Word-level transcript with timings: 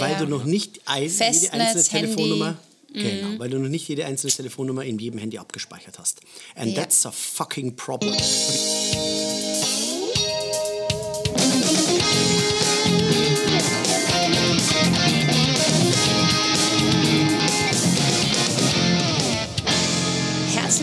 weil 0.00 0.12
Ja. 0.12 0.18
du 0.18 0.26
noch 0.26 0.44
nicht 0.44 0.80
ein, 0.86 1.02
jede 1.04 1.14
Festnetz, 1.14 1.52
einzelne 1.52 2.00
Handy. 2.00 2.14
Telefonnummer. 2.14 2.56
Genau, 2.92 3.38
weil 3.38 3.50
du 3.50 3.58
noch 3.60 3.68
nicht 3.68 3.86
jede 3.88 4.04
einzelne 4.04 4.32
Telefonnummer 4.32 4.82
in 4.84 4.98
jedem 4.98 5.20
Handy 5.20 5.38
abgespeichert 5.38 5.98
hast. 6.00 6.20
And 6.56 6.72
Ja. 6.74 6.82
that's 6.82 7.06
a 7.06 7.12
fucking 7.12 7.76
problem. 7.76 8.16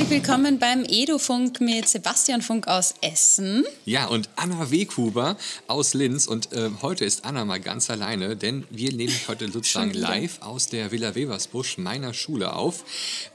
Herzlich 0.08 0.26
willkommen 0.26 0.58
beim 0.58 0.86
Edufunk 0.86 1.60
mit 1.60 1.86
Sebastian 1.86 2.42
Funk 2.42 2.66
aus 2.70 2.94
Essen. 3.02 3.66
Ja, 3.84 4.06
und 4.06 4.30
Anna 4.38 4.72
Weghuber 4.72 5.36
aus 5.68 5.94
Linz. 5.94 6.28
Und 6.28 6.54
äh, 6.54 6.70
heute 6.82 7.04
ist 7.04 7.26
Anna 7.26 7.44
mal 7.44 7.60
ganz 7.60 7.90
alleine, 7.90 8.38
denn 8.38 8.66
wir 8.70 8.94
nehmen 8.94 9.14
heute 9.28 9.52
sozusagen 9.52 9.92
live 9.92 10.42
aus 10.42 10.68
der 10.68 10.94
Villa 10.94 11.14
Weversbusch, 11.14 11.78
meiner 11.78 12.14
Schule, 12.14 12.54
auf. 12.54 12.86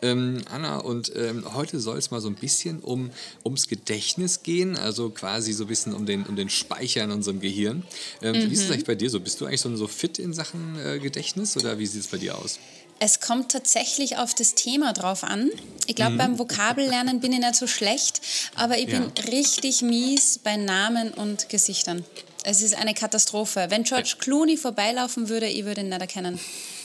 Ähm, 0.01 0.41
Anna, 0.51 0.79
und 0.79 1.15
ähm, 1.15 1.45
heute 1.53 1.79
soll 1.79 1.99
es 1.99 2.11
mal 2.11 2.23
so 2.23 2.29
ein 2.29 2.37
bisschen 2.37 2.81
um, 2.81 3.11
ums 3.45 3.69
Gedächtnis 3.69 4.43
gehen, 4.43 4.75
also 4.75 5.11
quasi 5.11 5.53
so 5.53 5.65
ein 5.65 5.69
bisschen 5.69 5.93
um 5.93 6.07
den, 6.07 6.25
um 6.25 6.37
den 6.37 6.49
Speicher 6.49 7.05
in 7.05 7.11
unserem 7.11 7.41
Gehirn. 7.41 7.83
Ähm, 8.23 8.35
Wie 8.35 8.55
ist 8.55 8.65
es 8.65 8.71
eigentlich 8.71 8.87
bei 8.87 8.95
dir 8.95 9.11
so? 9.11 9.21
Bist 9.21 9.43
du 9.43 9.45
eigentlich 9.45 9.61
so, 9.61 9.77
so 9.77 9.89
fit 9.89 10.19
in 10.19 10.33
Sachen 10.33 10.79
äh, 10.83 10.99
Gedächtnis 10.99 11.55
oder 11.55 11.79
wie 11.79 11.85
sieht 11.85 12.01
es 12.01 12.07
bei 12.07 12.17
dir 12.17 12.39
aus? 12.39 12.59
Es 13.05 13.19
kommt 13.19 13.51
tatsächlich 13.51 14.17
auf 14.17 14.33
das 14.33 14.55
Thema 14.55 14.93
drauf 14.93 15.25
an. 15.25 15.51
Ich 15.89 15.97
glaube, 15.97 16.17
beim 16.17 16.39
Vokabellernen 16.63 17.21
bin 17.21 17.33
ich 17.33 17.41
nicht 17.41 17.57
so 17.57 17.67
schlecht, 17.67 18.21
aber 18.55 18.79
ich 18.79 18.87
bin 18.87 19.11
Ja. 19.17 19.25
richtig 19.31 19.83
mies 19.83 20.39
bei 20.39 20.57
Namen 20.57 21.13
und 21.13 21.49
Gesichtern. 21.49 22.05
Es 22.45 22.63
ist 22.63 22.75
eine 22.75 22.95
Katastrophe. 22.95 23.67
Wenn 23.69 23.85
George 23.85 24.15
Clooney 24.19 24.57
vorbeilaufen 24.57 25.29
würde, 25.29 25.47
ich 25.47 25.65
würde 25.65 25.81
ihn 25.83 25.89
nicht 25.91 26.01
erkennen. 26.01 26.41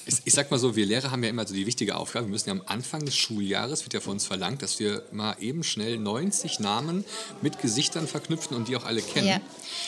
Ich, 0.05 0.15
ich 0.23 0.33
sag 0.33 0.49
mal 0.51 0.57
so, 0.57 0.75
wir 0.75 0.85
Lehrer 0.85 1.11
haben 1.11 1.23
ja 1.23 1.29
immer 1.29 1.45
so 1.45 1.53
die 1.53 1.65
wichtige 1.65 1.95
Aufgabe, 1.95 2.27
wir 2.27 2.31
müssen 2.31 2.47
ja 2.49 2.53
am 2.55 2.61
Anfang 2.65 3.03
des 3.03 3.15
Schuljahres, 3.17 3.83
wird 3.83 3.93
ja 3.93 3.99
von 3.99 4.13
uns 4.13 4.25
verlangt, 4.25 4.61
dass 4.61 4.79
wir 4.79 5.03
mal 5.11 5.35
eben 5.41 5.63
schnell 5.63 5.97
90 5.97 6.59
Namen 6.59 7.03
mit 7.41 7.59
Gesichtern 7.59 8.07
verknüpfen 8.07 8.55
und 8.55 8.67
die 8.69 8.77
auch 8.77 8.85
alle 8.85 9.01
kennen. 9.01 9.27
Ja, 9.27 9.39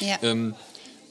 ja. 0.02 0.18
Ähm, 0.24 0.56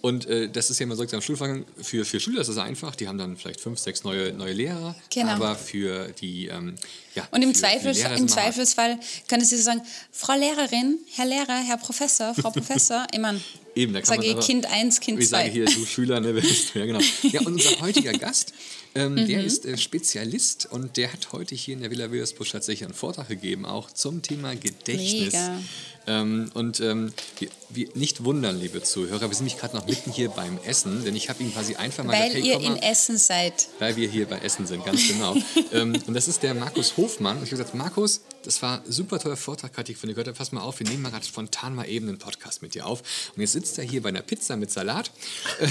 und 0.02 0.26
äh, 0.26 0.48
das 0.48 0.70
ist 0.70 0.78
ja 0.78 0.84
immer 0.84 0.96
so 0.96 1.04
am 1.04 1.20
Schulfang, 1.22 1.64
für, 1.82 2.04
für 2.04 2.20
Schüler 2.20 2.40
ist 2.40 2.48
das 2.48 2.58
einfach, 2.58 2.94
die 2.96 3.08
haben 3.08 3.18
dann 3.18 3.36
vielleicht 3.36 3.60
fünf, 3.60 3.78
sechs 3.78 4.04
neue, 4.04 4.32
neue 4.32 4.52
Lehrer, 4.52 4.94
Genau. 5.12 5.30
aber 5.32 5.54
für 5.56 6.08
die, 6.20 6.46
ähm, 6.46 6.74
ja, 7.14 7.26
Und 7.30 7.42
im, 7.42 7.54
Zweifels, 7.54 7.98
im 8.00 8.12
immer. 8.12 8.26
Zweifelsfall 8.26 8.98
können 9.28 9.44
Sie 9.44 9.56
so 9.56 9.62
sagen, 9.64 9.82
Frau 10.12 10.34
Lehrerin, 10.38 10.98
Herr 11.14 11.26
Lehrer, 11.26 11.58
Herr 11.66 11.78
Professor, 11.78 12.34
Frau 12.34 12.50
Professor, 12.50 13.06
ich 13.12 13.18
meine, 13.18 13.40
Eben, 13.74 13.92
da 13.92 14.00
kann 14.00 14.06
sage 14.06 14.18
man 14.20 14.26
ich 14.26 14.32
aber- 14.34 14.42
Kind 14.44 14.66
1, 14.66 15.00
Kind 15.00 15.20
Ich 15.20 15.28
2. 15.28 15.36
sage 15.36 15.50
hier, 15.50 15.64
du 15.66 15.84
Schüler, 15.86 16.18
ne? 16.20 16.42
Ja, 16.74 16.86
genau. 16.86 17.00
Ja, 17.30 17.40
und 17.40 17.46
unser 17.54 17.80
heutiger 17.80 18.12
Gast, 18.12 18.52
ähm, 18.96 19.14
Mhm. 19.14 19.26
der 19.28 19.44
ist 19.44 19.66
äh, 19.66 19.76
Spezialist 19.76 20.66
und 20.72 20.96
der 20.96 21.12
hat 21.12 21.30
heute 21.32 21.54
hier 21.54 21.74
in 21.74 21.82
der 21.82 21.90
Villa 21.90 22.10
Wilhelmsbusch 22.10 22.50
tatsächlich 22.50 22.84
einen 22.86 22.94
Vortrag 22.94 23.28
gegeben, 23.28 23.66
auch 23.66 23.90
zum 23.92 24.22
Thema 24.22 24.54
Gedächtnis. 24.56 25.32
Mega. 25.32 25.60
Ähm, 26.08 26.50
und 26.54 26.80
ähm, 26.80 27.12
wir, 27.38 27.48
wir 27.68 27.88
nicht 27.94 28.24
wundern, 28.24 28.58
liebe 28.58 28.82
Zuhörer, 28.82 29.28
wir 29.28 29.34
sind 29.34 29.44
nicht 29.44 29.60
gerade 29.60 29.76
noch 29.76 29.86
mitten 29.86 30.10
hier 30.10 30.30
beim 30.30 30.58
Essen, 30.64 31.04
denn 31.04 31.14
ich 31.14 31.28
habe 31.28 31.42
ihn 31.42 31.52
quasi 31.52 31.76
einfach 31.76 32.02
mal 32.02 32.14
Weil 32.14 32.28
gesagt, 32.28 32.44
hey, 32.44 32.50
ihr 32.50 32.54
komm 32.54 32.64
in 32.64 32.72
mal, 32.72 32.82
Essen 32.82 33.18
seid. 33.18 33.68
weil 33.78 33.94
wir 33.96 34.08
hier 34.08 34.26
bei 34.26 34.38
Essen 34.38 34.66
sind, 34.66 34.86
ganz 34.86 35.06
genau. 35.06 35.36
ähm, 35.72 36.00
und 36.06 36.14
das 36.14 36.26
ist 36.26 36.42
der 36.42 36.54
Markus 36.54 36.96
Hofmann. 36.96 37.36
Und 37.36 37.44
ich 37.44 37.50
habe 37.50 37.62
gesagt, 37.62 37.74
Markus, 37.74 38.22
das 38.42 38.62
war 38.62 38.82
ein 38.82 38.90
super 38.90 39.18
toller 39.18 39.36
Vortrag, 39.36 39.74
gerade 39.74 39.92
ich 39.92 39.98
von 39.98 40.08
dir 40.08 40.14
gehört. 40.14 40.34
Pass 40.36 40.50
mal 40.50 40.62
auf, 40.62 40.80
wir 40.80 40.88
nehmen 40.88 41.02
mal 41.02 41.10
gerade 41.10 41.26
spontan 41.26 41.74
mal 41.74 41.86
eben 41.86 42.08
einen 42.08 42.18
Podcast 42.18 42.62
mit 42.62 42.74
dir 42.74 42.86
auf. 42.86 43.02
Und 43.36 43.42
jetzt 43.42 43.52
sitzt 43.52 43.76
er 43.76 43.84
hier 43.84 44.02
bei 44.02 44.08
einer 44.08 44.22
Pizza 44.22 44.56
mit 44.56 44.70
Salat. 44.70 45.10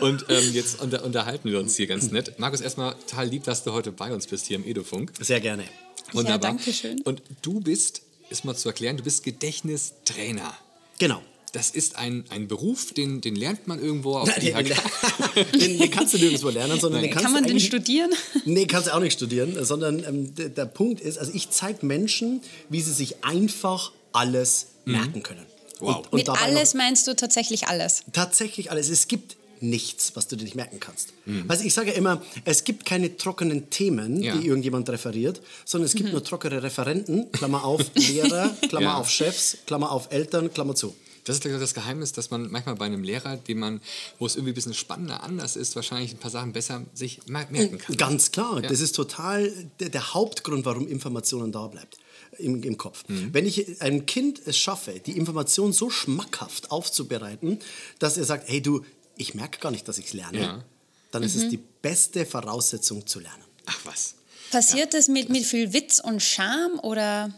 und 0.00 0.26
ähm, 0.28 0.52
jetzt 0.52 0.80
unter, 0.80 1.04
unterhalten 1.04 1.48
wir 1.50 1.60
uns 1.60 1.76
hier 1.76 1.86
ganz 1.86 2.10
nett. 2.10 2.36
Markus, 2.40 2.60
erstmal 2.60 2.94
total 2.94 3.28
lieb, 3.28 3.44
dass 3.44 3.62
du 3.62 3.72
heute 3.72 3.92
bei 3.92 4.12
uns 4.12 4.26
bist 4.26 4.46
hier 4.46 4.56
im 4.56 4.64
Edufunk. 4.66 5.12
Sehr 5.20 5.40
gerne. 5.40 5.64
Wunderbar. 6.12 6.38
danke 6.38 6.72
schön. 6.72 7.00
Und 7.02 7.22
du 7.42 7.60
bist, 7.60 8.02
ist 8.30 8.44
mal 8.44 8.56
zu 8.56 8.68
erklären, 8.68 8.96
du 8.96 9.02
bist 9.02 9.22
Gedächtnistrainer. 9.24 10.54
Genau. 10.98 11.22
Das 11.52 11.68
ist 11.68 11.96
ein, 11.96 12.24
ein 12.30 12.48
Beruf, 12.48 12.94
den, 12.94 13.20
den 13.20 13.36
lernt 13.36 13.66
man 13.66 13.78
irgendwo 13.78 14.16
auf 14.16 14.32
Den, 14.32 14.44
der 14.54 14.62
den, 14.62 14.72
IHK. 14.72 15.52
den, 15.60 15.78
den 15.78 15.90
kannst 15.90 16.14
du 16.14 16.18
nirgendwo 16.18 16.48
lernen, 16.48 16.80
sondern 16.80 17.02
den 17.02 17.10
kannst 17.10 17.24
Kann 17.24 17.32
man 17.34 17.42
du 17.42 17.50
den 17.50 17.60
studieren? 17.60 18.10
Nee, 18.46 18.66
kannst 18.66 18.88
du 18.88 18.94
auch 18.94 19.00
nicht 19.00 19.12
studieren, 19.12 19.62
sondern 19.62 20.02
ähm, 20.02 20.34
der, 20.34 20.48
der 20.48 20.64
Punkt 20.64 21.02
ist, 21.02 21.18
also 21.18 21.30
ich 21.34 21.50
zeige 21.50 21.84
Menschen, 21.84 22.40
wie 22.70 22.80
sie 22.80 22.94
sich 22.94 23.22
einfach 23.22 23.92
alles 24.12 24.68
merken 24.86 25.22
können. 25.22 25.44
Wow. 25.78 25.96
Und, 25.98 26.04
und 26.06 26.12
Mit 26.14 26.28
dabei 26.28 26.40
alles 26.40 26.72
noch 26.72 26.82
meinst 26.82 27.06
du 27.06 27.14
tatsächlich 27.14 27.68
alles. 27.68 28.04
tatsächlich 28.12 28.70
alles. 28.70 28.88
Es 28.88 29.06
gibt 29.08 29.36
nichts, 29.62 30.12
was 30.14 30.28
du 30.28 30.36
dir 30.36 30.44
nicht 30.44 30.56
merken 30.56 30.80
kannst. 30.80 31.12
Mhm. 31.26 31.44
Also 31.48 31.64
ich 31.64 31.72
sage 31.74 31.90
ja 31.90 31.96
immer, 31.96 32.22
es 32.44 32.64
gibt 32.64 32.84
keine 32.84 33.16
trockenen 33.16 33.70
Themen, 33.70 34.22
Ja. 34.22 34.36
die 34.36 34.46
irgendjemand 34.46 34.88
referiert, 34.90 35.40
sondern 35.64 35.86
es 35.86 35.94
gibt 35.94 36.10
nur 36.12 36.22
trockene 36.22 36.62
Referenten, 36.62 37.30
Klammer 37.32 37.64
auf 37.64 37.82
Lehrer, 37.94 38.50
Klammer 38.68 38.86
Ja. 38.86 38.96
auf 38.98 39.10
Chefs, 39.10 39.58
Klammer 39.66 39.90
auf 39.92 40.10
Eltern, 40.12 40.52
Klammer 40.52 40.74
zu. 40.74 40.94
Das 41.24 41.36
ist 41.36 41.44
ich, 41.46 41.52
das 41.52 41.72
Geheimnis, 41.72 42.10
dass 42.12 42.32
man 42.32 42.50
manchmal 42.50 42.74
bei 42.74 42.86
einem 42.86 43.04
Lehrer, 43.04 43.36
dem 43.36 43.60
man, 43.60 43.80
wo 44.18 44.26
es 44.26 44.34
irgendwie 44.34 44.50
ein 44.50 44.54
bisschen 44.56 44.74
spannender 44.74 45.22
anders 45.22 45.54
ist, 45.54 45.76
wahrscheinlich 45.76 46.12
ein 46.12 46.18
paar 46.18 46.32
Sachen 46.32 46.52
besser 46.52 46.82
sich 46.94 47.20
mer- 47.28 47.46
merken 47.48 47.78
kann. 47.78 47.96
Ganz 47.96 48.32
klar, 48.32 48.60
Ja. 48.60 48.68
das 48.68 48.80
ist 48.80 48.96
total 48.96 49.52
der, 49.78 49.90
der 49.90 50.14
Hauptgrund, 50.14 50.64
warum 50.64 50.88
Informationen 50.88 51.52
da 51.52 51.68
bleibt. 51.68 51.96
Im, 52.38 52.62
im 52.64 52.76
Kopf. 52.78 53.04
Mhm. 53.08 53.28
Wenn 53.32 53.46
ich 53.46 53.80
einem 53.82 54.06
Kind 54.06 54.40
es 54.46 54.56
schaffe, 54.56 54.98
die 55.04 55.16
Information 55.18 55.72
so 55.74 55.90
schmackhaft 55.90 56.70
aufzubereiten, 56.72 57.58
dass 57.98 58.16
er 58.16 58.24
sagt, 58.24 58.48
hey 58.48 58.60
du, 58.62 58.82
ich 59.22 59.34
merke 59.34 59.58
gar 59.60 59.70
nicht, 59.70 59.86
dass 59.88 59.98
ich 59.98 60.06
es 60.06 60.12
lerne, 60.12 60.40
Ja. 60.40 60.64
dann 61.10 61.22
ist 61.22 61.34
es 61.36 61.48
die 61.48 61.58
beste 61.58 62.26
Voraussetzung 62.26 63.06
zu 63.06 63.20
lernen. 63.20 63.44
Ach 63.66 63.78
was. 63.84 64.14
Passiert 64.50 64.92
das 64.94 65.08
mit, 65.08 65.30
mit 65.30 65.44
viel 65.44 65.72
Witz 65.72 65.98
und 65.98 66.22
Charme 66.22 66.78
oder? 66.80 67.32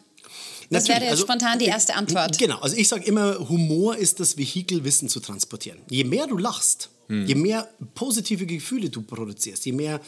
Das 0.71 0.89
wäre 0.89 0.95
Natürlich, 0.95 1.03
jetzt 1.03 1.11
also, 1.11 1.23
spontan 1.25 1.59
die 1.59 1.67
erste 1.67 1.95
Antwort. 1.95 2.39
Genau, 2.39 2.59
also 2.59 2.75
ich 2.77 2.89
sage 2.89 3.05
immer, 3.05 3.39
Humor 3.49 3.97
ist 3.97 4.19
das 4.19 4.37
Vehikel, 4.39 4.83
Wissen 4.83 5.09
zu 5.09 5.21
transportieren. 5.21 5.79
Je 5.91 6.05
mehr 6.05 6.27
du 6.27 6.37
lachst, 6.39 6.89
Hm. 7.09 7.27
je 7.27 7.35
mehr 7.35 7.69
positive 7.95 8.47
Gefühle 8.47 8.89
du 8.89 9.03
produzierst, 9.03 9.67
je 9.67 9.73
mehr 9.73 10.01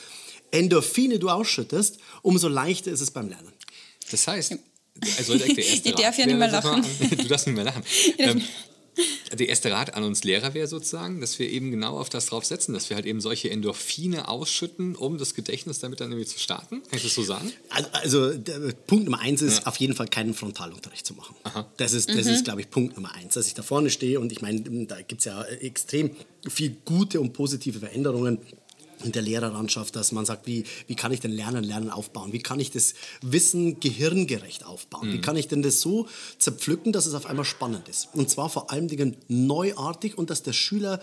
Endorphine 0.51 1.19
du 1.19 1.29
ausschüttest, 1.29 1.99
umso 2.23 2.49
leichter 2.49 2.91
ist 2.91 3.03
es 3.03 3.11
beim 3.11 3.29
Lernen. 3.29 3.53
Das 4.11 4.27
heißt, 4.27 4.57
also 5.19 5.37
der 5.37 5.47
erste 5.59 5.63
Ich 5.91 5.95
darf 5.95 6.17
ja 6.19 6.25
nicht 6.27 6.39
wäre 6.39 6.39
mehr 6.39 6.49
lachen. 6.49 6.85
Du 7.11 7.29
darfst 7.29 7.47
nicht 7.47 7.57
mehr 7.57 7.65
lachen. 7.65 7.83
Ähm, 8.19 8.43
der 9.33 9.49
erste 9.49 9.71
Rat 9.71 9.95
an 9.95 10.05
uns 10.05 10.25
Lehrer 10.25 10.55
wäre 10.55 10.67
sozusagen, 10.67 11.21
dass 11.21 11.39
wir 11.39 11.49
eben 11.51 11.71
genau 11.71 11.99
auf 11.99 12.09
das 12.09 12.27
drauf 12.27 12.45
setzen, 12.45 12.73
dass 12.73 12.91
wir 12.91 12.97
halt 12.97 13.07
eben 13.07 13.21
solche 13.21 13.51
Endorphine 13.51 14.29
ausschütten, 14.29 14.95
um 14.95 15.19
das 15.19 15.35
Gedächtnis 15.35 15.79
damit 15.81 16.01
dann 16.01 16.11
irgendwie 16.13 16.29
zu 16.29 16.39
starten. 16.39 16.83
Kann 16.83 16.97
ich 16.97 17.03
das 17.03 17.15
so 17.15 17.23
sagen? 17.23 17.53
Also, 17.71 17.89
also 17.93 18.35
der 18.35 18.73
Punkt 18.87 19.05
Nummer 19.05 19.21
eins 19.21 19.43
ist 19.43 19.67
auf 19.67 19.77
jeden 19.77 19.95
Fall 19.95 20.09
keinen 20.09 20.35
Frontalunterricht 20.35 21.07
zu 21.07 21.15
machen. 21.15 21.35
Das 21.77 21.93
ist, 21.93 22.09
das 22.09 22.27
ist 22.27 22.45
glaube 22.45 22.61
ich, 22.61 22.71
Punkt 22.71 22.97
Nummer 22.97 23.13
eins. 23.15 23.35
Dass 23.35 23.47
ich 23.47 23.55
da 23.55 23.63
vorne 23.63 23.91
stehe 23.91 24.21
und 24.21 24.33
ich 24.33 24.43
meine, 24.43 24.61
da 24.87 25.01
gibt 25.03 25.21
es 25.21 25.25
ja 25.27 25.43
extrem 25.45 26.11
viel 26.49 26.77
gute 26.85 27.21
und 27.21 27.33
positive 27.33 27.81
Veränderungen 27.81 28.39
der 29.05 29.23
Lehrerlandschaft, 29.23 29.97
dass 29.97 30.13
man 30.13 30.27
sagt, 30.27 30.47
wie, 30.47 30.65
wie 30.87 30.95
kann 30.95 31.13
ich 31.13 31.21
denn 31.21 31.33
Lernen, 31.33 31.65
Lernen 31.65 31.91
aufbauen? 31.91 32.33
Wie 32.33 32.41
kann 32.41 32.61
ich 32.61 32.71
das 32.71 32.95
Wissen 33.23 33.81
gehirngerecht 33.81 34.65
aufbauen? 34.65 35.13
Wie 35.13 35.21
kann 35.21 35.37
ich 35.37 35.49
denn 35.49 35.63
das 35.63 35.81
so 35.81 36.09
zerpflücken, 36.39 36.93
dass 36.93 37.07
es 37.07 37.15
auf 37.15 37.27
einmal 37.27 37.45
spannend 37.45 37.89
ist? 37.89 38.09
Und 38.15 38.31
zwar 38.31 38.49
vor 38.49 38.71
allen 38.71 38.89
Dingen 38.89 39.17
neuartig 39.29 40.19
und 40.19 40.31
dass 40.31 40.43
der 40.43 40.53
Schüler 40.53 41.01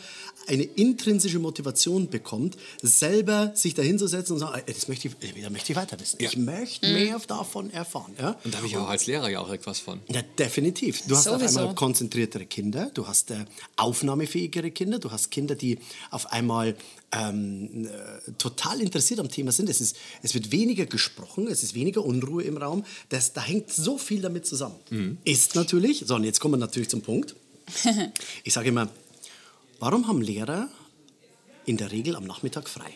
eine 0.47 0.63
intrinsische 0.63 1.39
Motivation 1.39 2.09
bekommt, 2.09 2.57
selber 2.81 3.51
sich 3.55 3.73
dahinzusetzen 3.73 4.33
und 4.33 4.39
sagen, 4.39 4.61
"Ey, 4.65 4.73
das 4.73 4.87
möchte 4.87 5.07
ich, 5.07 5.15
da 5.41 5.49
möchte 5.49 5.71
ich 5.71 5.77
weiter 5.77 5.99
wissen. 5.99 6.17
Ja. 6.21 6.29
Ich 6.29 6.37
möchte 6.37 6.91
mehr 6.93 7.19
davon 7.27 7.71
erfahren. 7.71 8.13
Ja? 8.19 8.37
Und 8.43 8.53
da 8.53 8.57
habe 8.57 8.67
ich 8.67 8.77
auch 8.77 8.87
als 8.87 9.05
Lehrer 9.05 9.29
ja 9.29 9.39
auch 9.39 9.49
etwas 9.51 9.79
von. 9.79 10.01
Ja, 10.09 10.21
definitiv. 10.37 11.03
Du 11.07 11.15
hast 11.15 11.27
auf 11.27 11.39
Sowieso. 11.39 11.59
einmal 11.59 11.75
konzentriertere 11.75 12.45
Kinder, 12.45 12.89
du 12.93 13.07
hast 13.07 13.31
äh, 13.31 13.45
aufnahmefähigere 13.77 14.71
Kinder, 14.71 14.99
du 14.99 15.11
hast 15.11 15.31
Kinder, 15.31 15.55
die 15.55 15.79
auf 16.11 16.31
einmal 16.31 16.75
ähm, 17.15 17.85
äh, 17.87 18.31
total 18.37 18.81
interessiert 18.81 19.19
am 19.19 19.29
Thema 19.29 19.51
sind. 19.51 19.69
Es, 19.69 19.79
ist, 19.81 19.95
es 20.23 20.33
wird 20.33 20.51
weniger 20.51 20.85
gesprochen, 20.85 21.47
es 21.47 21.61
ist 21.63 21.75
weniger 21.75 22.03
Unruhe 22.03 22.43
im 22.43 22.57
Raum. 22.57 22.83
Das, 23.09 23.33
da 23.33 23.41
hängt 23.41 23.71
so 23.71 23.97
viel 23.97 24.21
damit 24.21 24.45
zusammen. 24.45 24.75
Mhm. 24.89 25.17
Ist 25.23 25.55
natürlich, 25.55 26.03
so 26.07 26.15
und 26.15 26.23
jetzt 26.23 26.39
kommen 26.39 26.53
wir 26.55 26.59
natürlich 26.59 26.89
zum 26.89 27.01
Punkt. 27.01 27.35
Ich 28.43 28.53
sage 28.53 28.69
immer, 28.69 28.89
warum 29.79 30.07
haben 30.07 30.21
Lehrer 30.21 30.67
in 31.65 31.77
der 31.77 31.91
Regel 31.91 32.15
am 32.15 32.25
Nachmittag 32.25 32.67
frei? 32.67 32.91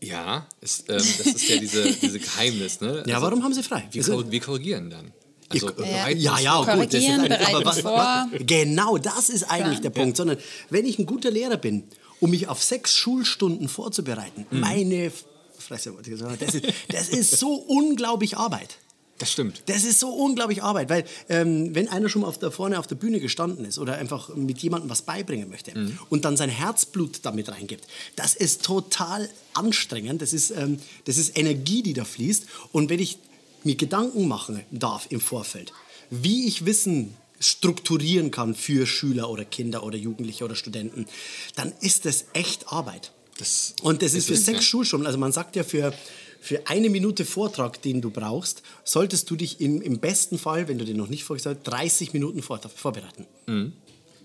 Ja, 0.00 0.46
ist, 0.60 0.88
ähm, 0.88 0.96
das 0.96 1.20
ist 1.20 1.48
ja 1.48 1.56
diese, 1.58 1.90
diese 1.92 2.18
Geheimnis. 2.20 2.80
Ne? 2.80 3.02
Ja, 3.06 3.20
warum 3.22 3.42
haben 3.42 3.54
sie 3.54 3.62
frei? 3.62 3.88
Wir, 3.90 4.02
Also- 4.02 4.30
wir 4.30 4.40
korrigieren 4.40 4.90
dann. 4.90 5.12
Also, 5.48 5.70
ja, 5.80 6.08
ja, 6.40 6.62
vor. 6.64 6.74
gut. 6.74 6.92
Das 6.92 7.00
ist 7.00 7.08
ein- 7.08 7.32
aber 7.32 7.64
was- 7.64 7.84
was- 7.84 8.26
Genau, 8.46 8.98
das 8.98 9.28
ist 9.28 9.44
eigentlich 9.44 9.80
der 9.80 9.90
Punkt. 9.90 10.16
Sondern 10.16 10.38
wenn 10.70 10.84
ich 10.86 10.98
ein 10.98 11.06
guter 11.06 11.30
Lehrer 11.30 11.56
bin, 11.56 11.84
um 12.20 12.30
mich 12.30 12.48
auf 12.48 12.62
sechs 12.62 12.96
Schulstunden 12.96 13.68
vorzubereiten, 13.68 14.46
Mhm. 14.50 14.60
meine 14.60 15.12
Fresse 15.58 15.94
wollte 15.94 16.10
ich 16.12 16.18
sagen, 16.18 16.36
das 16.38 16.54
ist, 16.54 16.64
das 16.88 17.08
ist 17.08 17.38
so 17.38 17.54
unglaublich 17.54 18.36
Arbeit. 18.36 18.76
Das 19.18 19.32
stimmt. 19.32 19.62
Das 19.64 19.84
ist 19.84 19.98
so 19.98 20.10
unglaublich 20.10 20.62
Arbeit, 20.62 20.90
weil 20.90 21.04
ähm, 21.30 21.74
wenn 21.74 21.88
einer 21.88 22.10
schon 22.10 22.20
mal 22.20 22.28
auf 22.28 22.38
der, 22.38 22.50
vorne 22.50 22.78
auf 22.78 22.86
der 22.86 22.96
Bühne 22.96 23.18
gestanden 23.18 23.64
ist 23.64 23.78
oder 23.78 23.96
einfach 23.96 24.28
mit 24.36 24.58
jemandem 24.58 24.90
was 24.90 25.00
beibringen 25.02 25.48
möchte 25.48 25.76
Mhm. 25.76 25.98
und 26.10 26.26
dann 26.26 26.36
sein 26.36 26.50
Herzblut 26.50 27.20
damit 27.22 27.48
reingibt, 27.48 27.86
das 28.14 28.34
ist 28.34 28.62
total 28.62 29.30
anstrengend. 29.54 30.20
Das 30.20 30.34
ist, 30.34 30.50
ähm, 30.50 30.78
das 31.06 31.16
ist 31.16 31.38
Energie, 31.38 31.82
die 31.82 31.94
da 31.94 32.04
fließt. 32.04 32.44
Und 32.72 32.90
wenn 32.90 33.00
ich 33.00 33.16
mir 33.64 33.76
Gedanken 33.76 34.28
machen 34.28 34.60
darf 34.70 35.06
im 35.08 35.20
Vorfeld, 35.22 35.72
wie 36.10 36.46
ich 36.46 36.66
Wissen 36.66 37.14
strukturieren 37.40 38.30
kann 38.30 38.54
für 38.54 38.86
Schüler 38.86 39.30
oder 39.30 39.44
Kinder 39.44 39.82
oder 39.82 39.96
Jugendliche 39.96 40.44
oder 40.44 40.54
Studenten, 40.54 41.06
dann 41.54 41.72
ist 41.80 42.04
das 42.04 42.26
echt 42.32 42.72
Arbeit. 42.72 43.12
Das 43.38 43.74
Und 43.82 44.02
das 44.02 44.14
ist 44.14 44.26
für 44.26 44.36
sechs 44.36 44.58
ja. 44.58 44.62
Schulstunden. 44.62 45.06
Also 45.06 45.18
man 45.18 45.32
sagt 45.32 45.56
ja, 45.56 45.64
für, 45.64 45.92
für 46.40 46.66
eine 46.68 46.88
Minute 46.88 47.24
Vortrag, 47.24 47.82
den 47.82 48.00
du 48.00 48.10
brauchst, 48.10 48.62
solltest 48.84 49.28
du 49.30 49.36
dich 49.36 49.60
im, 49.60 49.82
im 49.82 49.98
besten 49.98 50.38
Fall, 50.38 50.68
wenn 50.68 50.78
du 50.78 50.84
den 50.84 50.96
noch 50.96 51.08
nicht 51.08 51.24
vorgestellt 51.24 51.58
hast, 51.64 51.72
30 51.72 52.12
Minuten 52.14 52.42
vor, 52.42 52.58
vorbereiten. 52.74 53.26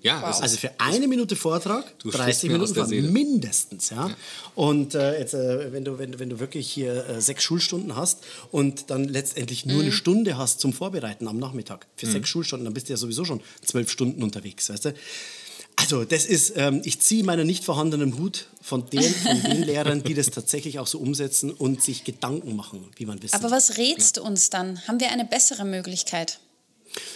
Ja, 0.01 0.29
ist- 0.29 0.41
Also 0.41 0.57
für 0.57 0.71
eine 0.79 1.07
Minute 1.07 1.35
Vortrag, 1.35 1.97
Du 1.99 2.09
30 2.09 2.21
sprichst 2.21 2.43
mir 2.43 2.61
aus 2.61 2.69
Minuten 2.89 2.89
Vortrag, 2.89 3.11
mindestens. 3.13 3.89
Ja? 3.91 4.09
Und 4.55 4.95
äh, 4.95 5.19
jetzt, 5.19 5.33
äh, 5.33 5.71
wenn, 5.71 5.85
du, 5.85 5.97
wenn, 5.99 6.19
wenn 6.19 6.29
du 6.29 6.39
wirklich 6.39 6.69
hier 6.71 7.05
äh, 7.07 7.21
sechs 7.21 7.43
Schulstunden 7.43 7.95
hast 7.95 8.19
und 8.51 8.89
dann 8.89 9.05
letztendlich 9.05 9.65
nur 9.65 9.81
eine 9.81 9.91
Stunde 9.91 10.37
hast 10.37 10.59
zum 10.59 10.73
Vorbereiten 10.73 11.27
am 11.27 11.37
Nachmittag, 11.37 11.85
für 11.95 12.07
sechs 12.07 12.29
Schulstunden, 12.29 12.65
dann 12.65 12.73
bist 12.73 12.89
du 12.89 12.93
ja 12.93 12.97
sowieso 12.97 13.25
schon 13.25 13.41
zwölf 13.63 13.89
Stunden 13.91 14.23
unterwegs, 14.23 14.69
weißt 14.69 14.85
du? 14.85 14.93
Also 15.77 16.03
das 16.03 16.25
ist, 16.25 16.53
ähm, 16.57 16.81
ich 16.83 16.99
ziehe 16.99 17.23
meinen 17.23 17.47
nicht 17.47 17.63
vorhandenen 17.63 18.17
Hut 18.17 18.47
von 18.61 18.89
den, 18.89 19.03
von 19.03 19.41
den 19.41 19.63
Lehrern, 19.63 20.03
die 20.03 20.13
das 20.13 20.27
tatsächlich 20.29 20.79
auch 20.79 20.85
so 20.87 20.99
umsetzen 20.99 21.49
und 21.49 21.81
sich 21.81 22.03
Gedanken 22.03 22.55
machen, 22.55 22.83
wie 22.97 23.05
man 23.05 23.21
wissen. 23.23 23.35
Aber 23.35 23.51
was 23.51 23.77
rätst 23.77 24.17
du 24.17 24.21
uns 24.23 24.49
dann? 24.49 24.85
Haben 24.87 24.99
wir 24.99 25.11
eine 25.11 25.25
bessere 25.25 25.63
Möglichkeit? 25.63 26.39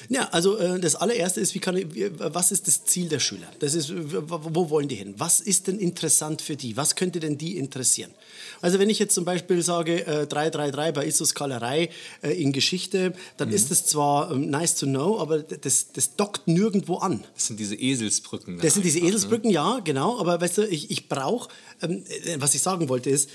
Ja, 0.10 0.30
also 0.32 0.58
äh, 0.58 0.80
das 0.80 0.96
allererste 0.96 1.42
ist, 1.42 1.56
wie 1.56 1.60
kann 1.60 1.76
ich, 1.78 1.88
was 2.18 2.52
ist 2.52 2.68
das 2.68 2.86
Ziel 2.86 3.10
der 3.10 3.20
Schüler? 3.20 3.48
Das 3.60 3.74
ist, 3.74 3.92
wo 3.92 4.70
wollen 4.70 4.88
die 4.88 4.96
hin? 4.96 5.16
Was 5.18 5.40
ist 5.40 5.68
denn 5.68 5.80
interessant 5.80 6.42
für 6.42 6.56
die? 6.56 6.78
Was 6.78 6.96
könnte 6.96 7.20
denn 7.20 7.38
die 7.38 7.58
interessieren? 7.58 8.12
Also 8.62 8.80
wenn 8.80 8.90
ich 8.90 9.00
jetzt 9.00 9.14
zum 9.14 9.26
Beispiel 9.26 9.62
sage 9.62 10.06
äh, 10.06 10.28
333 10.28 10.94
bei 10.94 11.06
Issos 11.06 11.34
Kalerei 11.34 11.90
äh, 12.22 12.32
in 12.32 12.52
Geschichte, 12.52 13.14
dann 13.38 13.52
ist 13.52 13.72
das 13.72 13.86
zwar 13.86 14.32
ähm, 14.32 14.50
nice 14.50 14.76
to 14.76 14.86
know, 14.86 15.20
aber 15.20 15.40
das, 15.40 15.92
das 15.92 16.16
dockt 16.16 16.48
nirgendwo 16.48 16.98
an. 16.98 17.24
das 17.34 17.48
sind 17.48 17.60
diese 17.60 17.76
Eselsbrücken. 17.76 18.60
Das 18.60 18.74
sind 18.74 18.84
diese 18.84 19.00
ne? 19.00 19.08
Eselsbrücken, 19.08 19.50
ja, 19.50 19.80
genau. 19.84 20.20
Aber 20.20 20.40
weißt 20.40 20.60
du, 20.60 20.68
ich, 20.68 20.92
ich 20.92 21.10
brauche, 21.10 21.50
ähm, 21.82 22.04
äh, 22.26 22.38
was 22.40 22.56
ich 22.56 22.62
sagen 22.62 22.90
wollte, 22.90 23.10
ist, 23.10 23.30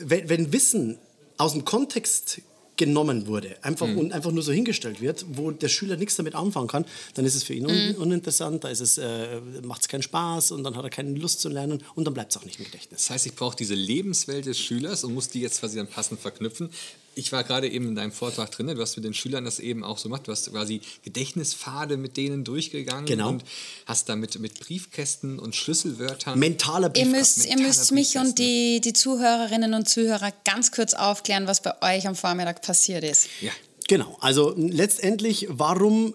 wenn, 0.00 0.28
wenn 0.28 0.52
Wissen 0.52 0.98
aus 1.36 1.52
dem 1.52 1.64
Kontext 1.64 2.40
genommen 2.78 3.26
wurde, 3.26 3.56
einfach 3.62 3.86
Mhm. 3.86 3.98
und 3.98 4.12
einfach 4.12 4.30
nur 4.32 4.42
so 4.42 4.52
hingestellt 4.52 5.02
wird, 5.02 5.26
wo 5.34 5.50
der 5.50 5.68
Schüler 5.68 5.96
nichts 5.96 6.16
damit 6.16 6.34
anfangen 6.34 6.68
kann, 6.68 6.86
dann 7.14 7.26
ist 7.26 7.34
es 7.34 7.42
für 7.42 7.52
ihn 7.52 7.66
un 7.66 7.96
uninteressant, 7.96 8.64
da 8.64 8.68
ist 8.68 8.80
es, 8.80 8.96
äh, 8.96 9.40
macht 9.62 9.82
es 9.82 9.88
keinen 9.88 10.02
Spaß 10.02 10.52
und 10.52 10.64
dann 10.64 10.76
hat 10.76 10.84
er 10.84 10.90
keine 10.90 11.10
Lust 11.18 11.40
zu 11.40 11.50
lernen 11.50 11.82
und 11.94 12.04
dann 12.06 12.14
bleibt 12.14 12.32
es 12.32 12.38
auch 12.38 12.44
nicht 12.46 12.58
im 12.58 12.64
Gedächtnis. 12.64 13.02
Das 13.02 13.10
heißt, 13.10 13.26
ich 13.26 13.34
brauche 13.34 13.56
diese 13.56 13.74
Lebenswelt 13.74 14.46
des 14.46 14.58
Schülers 14.58 15.04
und 15.04 15.12
muss 15.12 15.28
die 15.28 15.40
jetzt 15.40 15.60
quasi 15.60 15.76
dann 15.76 15.88
passend 15.88 16.20
verknüpfen. 16.20 16.70
Ich 17.18 17.32
war 17.32 17.42
gerade 17.42 17.68
eben 17.68 17.88
in 17.88 17.94
deinem 17.96 18.12
Vortrag 18.12 18.50
drin, 18.52 18.68
du 18.68 18.80
hast 18.80 18.94
mit 18.96 19.04
den 19.04 19.12
Schülern 19.12 19.44
das 19.44 19.58
eben 19.58 19.82
auch 19.82 19.98
so 19.98 20.08
gemacht, 20.08 20.28
du 20.28 20.30
hast 20.32 20.50
quasi 20.52 20.80
Gedächtnispfade 21.02 21.96
mit 21.96 22.16
denen 22.16 22.44
durchgegangen 22.44 23.06
Genau. 23.06 23.30
und 23.30 23.44
hast 23.86 24.08
damit 24.08 24.38
mit 24.38 24.60
Briefkästen 24.60 25.38
und 25.40 25.56
Schlüsselwörtern. 25.56 26.38
Mentaler 26.38 26.86
Ihr 26.94 27.04
Briefkasten. 27.04 27.40
müsst, 27.40 27.46
ihr 27.50 27.58
müsst 27.66 27.92
mich 27.92 28.16
und 28.18 28.38
die, 28.38 28.80
die 28.80 28.92
Zuhörerinnen 28.92 29.74
und 29.74 29.88
Zuhörer 29.88 30.32
ganz 30.44 30.70
kurz 30.70 30.94
aufklären, 30.94 31.48
was 31.48 31.60
bei 31.60 31.72
euch 31.82 32.06
am 32.06 32.14
Vormittag 32.14 32.62
passiert 32.62 33.02
ist. 33.04 33.28
ja, 33.40 33.50
Genau, 33.88 34.18
also 34.20 34.52
letztendlich, 34.56 35.46
warum, 35.50 36.12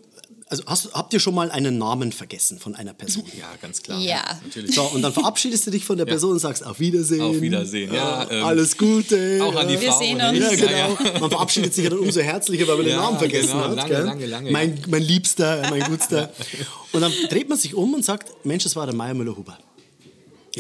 also 0.54 0.64
hast, 0.68 0.94
habt 0.94 1.14
ihr 1.14 1.20
schon 1.20 1.34
mal 1.36 1.50
einen 1.52 1.78
Namen 1.78 2.12
vergessen 2.12 2.60
von 2.60 2.76
einer 2.76 2.94
Person? 2.94 3.24
ja, 3.38 3.48
ganz 3.62 3.82
klar. 3.82 4.00
Ja. 4.00 4.22
natürlich. 4.44 4.76
So, 4.76 4.84
und 4.84 5.02
dann 5.02 5.12
verabschiedest 5.12 5.66
du 5.68 5.72
dich 5.72 5.84
von 5.84 5.98
der 5.98 6.06
Person 6.06 6.34
und 6.34 6.40
sagst 6.40 6.66
auf 6.66 6.80
Wiedersehen. 6.80 7.22
Auf 7.22 7.42
Wiedersehen, 7.42 7.94
ja, 7.94 8.28
ähm, 8.30 8.44
alles 8.46 8.78
Gute. 8.78 9.40
Auch 9.44 9.56
an 9.56 9.68
die 9.68 9.74
ja. 9.74 9.82
Wir 9.82 9.92
Frau. 9.92 10.00
sehen 10.00 10.22
und 10.22 10.36
uns. 10.36 10.62
Ja, 10.62 10.68
genau. 10.96 11.20
Man 11.20 11.30
verabschiedet 11.30 11.74
sich 11.74 11.84
ja 11.84 11.90
dann 11.90 12.00
umso 12.00 12.22
herzlicher, 12.22 12.68
weil 12.68 12.76
man 12.78 12.86
den 12.86 12.96
Ja, 12.96 13.02
Namen 13.02 13.18
vergessen 13.18 13.48
genau. 13.54 13.64
hat. 13.70 13.76
Lange, 13.76 13.90
gell? 13.90 14.04
lange, 14.06 14.26
lange, 14.28 14.52
Mein, 14.52 14.76
ja. 14.78 14.84
mein 14.88 15.02
Liebster, 15.04 15.62
mein 15.70 15.84
Gutster. 15.84 16.32
Und 16.92 17.02
dann 17.02 17.12
dreht 17.30 17.50
man 17.50 17.58
sich 17.58 17.74
um 17.74 17.96
und 17.96 18.06
sagt, 18.06 18.46
Mensch, 18.46 18.64
das 18.66 18.76
war 18.76 18.86
der 18.86 18.94
Meier 18.94 19.16
Müller-Huber. 19.16 19.58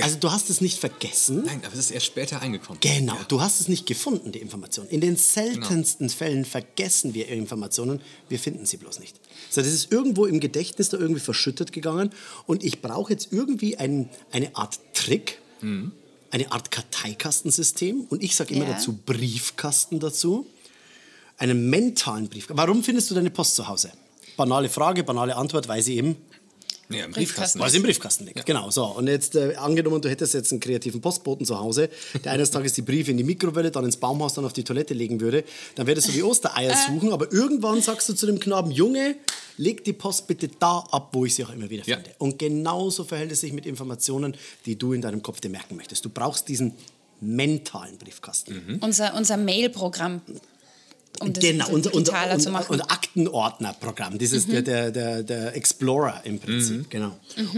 Also 0.02 0.18
du 0.18 0.32
hast 0.32 0.50
es 0.50 0.60
nicht 0.60 0.80
vergessen. 0.80 1.44
Nein, 1.46 1.62
aber 1.64 1.74
es 1.74 1.80
ist 1.80 1.92
erst 1.92 2.08
später 2.08 2.42
eingekommen. 2.42 2.80
Genau, 2.82 3.16
du 3.28 3.42
hast 3.42 3.60
es 3.62 3.68
nicht 3.68 3.86
gefunden, 3.86 4.32
die 4.32 4.40
Information. 4.40 4.88
In 4.88 5.02
den 5.02 5.18
seltensten 5.18 6.10
Fällen 6.10 6.46
vergessen 6.46 7.14
wir 7.14 7.28
Informationen, 7.28 8.02
wir 8.28 8.40
finden 8.40 8.66
sie 8.66 8.78
bloß 8.78 9.00
nicht. 9.00 9.16
So, 9.52 9.62
das 9.62 9.72
ist 9.72 9.92
irgendwo 9.92 10.26
im 10.26 10.40
Gedächtnis 10.40 10.90
da 10.90 10.98
irgendwie 10.98 11.20
verschüttet 11.22 11.72
gegangen 11.72 12.10
und 12.48 12.64
ich 12.64 12.82
brauche 12.82 13.14
jetzt 13.14 13.28
irgendwie 13.32 13.78
ein, 13.78 14.10
eine 14.32 14.56
Art 14.56 14.80
Trick, 14.96 15.40
eine 15.62 16.52
Art 16.52 16.72
Karteikastensystem 16.72 18.08
und 18.10 18.24
ich 18.24 18.36
sage 18.36 18.56
immer 18.56 18.66
Ja. 18.68 18.74
dazu 18.74 18.94
Briefkasten 19.06 20.00
dazu, 20.00 20.48
einen 21.38 21.70
mentalen 21.70 22.30
Briefkasten. 22.30 22.58
Warum 22.58 22.84
findest 22.84 23.12
du 23.12 23.16
deine 23.16 23.30
Post 23.30 23.56
zu 23.56 23.68
Hause? 23.68 23.92
Banale 24.38 24.70
Frage, 24.70 25.04
banale 25.04 25.36
Antwort, 25.36 25.68
weil 25.68 25.82
sie 25.84 25.98
eben 25.98 26.16
Ja, 26.90 27.06
im 27.06 27.12
Briefkasten. 27.12 27.60
Weil 27.60 27.68
es 27.70 27.74
im 27.76 27.84
Briefkasten 27.84 28.26
liegt. 28.26 28.46
Genau, 28.46 28.70
so. 28.70 28.86
Und 28.86 29.08
jetzt 29.08 29.36
äh, 29.36 29.56
angenommen, 29.56 30.02
du 30.02 30.10
hättest 30.10 30.34
jetzt 30.34 30.52
einen 30.52 30.60
kreativen 30.60 31.02
Postboten 31.02 31.46
zu 31.46 31.58
Hause, 31.60 31.90
der 32.24 32.34
eines 32.34 32.52
Tages 32.52 32.74
die 32.74 32.82
Briefe 32.82 33.12
in 33.12 33.18
die 33.18 33.24
Mikrowelle, 33.24 33.72
dann 33.72 33.86
ins 33.86 33.98
Baumhaus, 33.98 34.34
dann 34.34 34.46
auf 34.46 34.54
die 34.54 34.64
Toilette 34.64 34.94
legen 34.94 35.20
würde, 35.22 35.44
dann 35.76 35.88
würdest 35.88 36.10
du 36.10 36.14
wie 36.14 36.24
Ostereier 36.24 36.76
suchen, 36.88 37.12
aber 37.14 37.32
irgendwann 37.32 37.82
sagst 37.82 38.10
du 38.10 38.14
zu 38.14 38.26
dem 38.26 38.40
Knaben, 38.40 38.70
Junge, 38.72 39.16
leg 39.58 39.84
die 39.86 39.94
Post 39.94 40.28
bitte 40.28 40.50
da 40.60 40.80
ab, 40.92 41.10
wo 41.14 41.26
ich 41.26 41.36
sie 41.36 41.46
auch 41.46 41.54
immer 41.54 41.70
wieder 41.70 41.84
Ja. 41.86 41.96
finde. 41.96 42.12
Und 42.18 42.38
genauso 42.38 43.04
verhält 43.06 43.32
es 43.32 43.42
sich 43.42 43.54
mit 43.54 43.66
Informationen, 43.66 44.36
die 44.66 44.78
du 44.78 44.94
in 44.94 45.02
deinem 45.02 45.24
Kopf 45.24 45.40
dir 45.40 45.50
merken 45.50 45.76
möchtest. 45.78 46.04
Du 46.06 46.10
brauchst 46.10 46.48
diesen 46.50 46.74
mentalen 47.22 47.98
Briefkasten. 47.98 48.80
Unser, 48.82 49.16
unser 49.16 49.38
Mail-Programm, 49.38 50.22
um 51.20 51.32
das 51.34 51.44
Genau, 51.44 51.70
unser, 51.70 51.94
unser, 51.94 52.40
zu 52.40 52.50
machen. 52.52 52.68
unser 52.70 52.90
Aktenordnerprogramm, 52.92 54.18
dieses 54.18 54.48
der, 54.48 54.62
der, 54.62 54.92
der, 54.92 55.24
der 55.24 55.56
Explorer 55.56 56.22
im 56.26 56.40
Prinzip, 56.40 56.78
Mhm. 56.78 56.86
genau. 56.90 57.12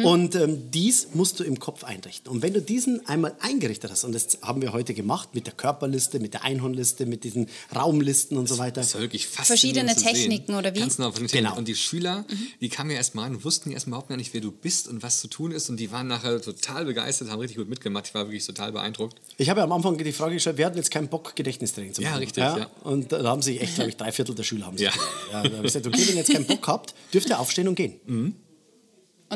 Und 0.03 0.35
ähm, 0.35 0.71
dies 0.71 1.09
musst 1.13 1.39
du 1.39 1.43
im 1.43 1.59
Kopf 1.59 1.83
einrichten. 1.83 2.31
Und 2.31 2.41
wenn 2.41 2.53
du 2.53 2.61
diesen 2.61 3.05
einmal 3.07 3.35
eingerichtet 3.41 3.91
hast, 3.91 4.03
und 4.03 4.13
das 4.13 4.39
haben 4.41 4.61
wir 4.61 4.73
heute 4.73 4.93
gemacht 4.93 5.29
mit 5.33 5.45
der 5.47 5.53
Körperliste, 5.53 6.19
mit 6.19 6.33
der 6.33 6.43
Einhornliste, 6.43 7.05
mit 7.05 7.23
diesen 7.23 7.47
Raumlisten 7.75 8.37
und 8.37 8.47
so 8.47 8.57
weiter. 8.57 8.81
Das 8.81 8.93
war 8.95 9.01
wirklich 9.01 9.27
faszinierend 9.27 9.89
Verschiedene 9.91 9.95
zu 9.95 9.99
sehen. 10.01 10.13
Techniken, 10.29 10.55
oder 10.55 10.73
wie? 10.75 10.79
Ganz 10.79 10.97
genau, 10.97 11.11
Techniken. 11.11 11.37
Genau. 11.37 11.57
Und 11.57 11.67
die 11.67 11.75
Schüler, 11.75 12.25
die 12.61 12.69
kamen 12.69 12.91
ja 12.91 12.97
erstmal 12.97 13.25
an, 13.25 13.43
wussten 13.43 13.71
erstmal 13.71 13.95
überhaupt 13.97 14.09
gar 14.09 14.17
nicht, 14.17 14.33
wer 14.33 14.41
du 14.41 14.51
bist 14.51 14.87
und 14.87 15.03
was 15.03 15.19
zu 15.21 15.27
tun 15.27 15.51
ist. 15.51 15.69
Und 15.69 15.77
die 15.77 15.91
waren 15.91 16.07
nachher 16.07 16.41
total 16.41 16.85
begeistert, 16.85 17.29
haben 17.29 17.39
richtig 17.39 17.57
gut 17.57 17.69
mitgemacht. 17.69 18.07
Ich 18.07 18.13
war 18.13 18.25
wirklich 18.25 18.45
total 18.45 18.71
beeindruckt. 18.71 19.17
Ich 19.37 19.49
habe 19.49 19.59
ja 19.59 19.63
am 19.63 19.71
Anfang 19.71 19.97
die 19.97 20.11
Frage 20.11 20.35
gestellt, 20.35 20.57
wir 20.57 20.65
hatten 20.65 20.77
jetzt 20.77 20.91
keinen 20.91 21.07
Bock, 21.07 21.35
Gedächtnistraining 21.35 21.93
zu 21.93 22.01
Ja, 22.01 22.09
machen. 22.11 22.19
richtig, 22.19 22.43
ja. 22.43 22.67
Und 22.83 23.11
da 23.11 23.23
haben 23.23 23.41
sich 23.45 23.61
echt, 23.61 23.75
glaube 23.75 23.89
ich, 23.89 23.97
drei 23.97 24.11
Viertel 24.11 24.35
der 24.35 24.43
Schüler 24.43 24.65
haben 24.65 24.77
sich 24.77 24.87
Ja. 24.87 24.93
ja. 25.31 25.43
Da 25.43 25.57
habe 25.57 25.67
ich 25.67 25.73
gesagt, 25.73 25.87
okay, 25.87 25.99
wenn 26.01 26.09
ihr 26.09 26.15
jetzt 26.15 26.31
keinen 26.33 26.45
Bock 26.45 26.67
habt, 26.67 26.93
dürft 27.13 27.29
ihr 27.29 27.39
aufstehen 27.39 27.67
und 27.67 27.75
gehen. 27.75 27.99
Und 28.07 28.35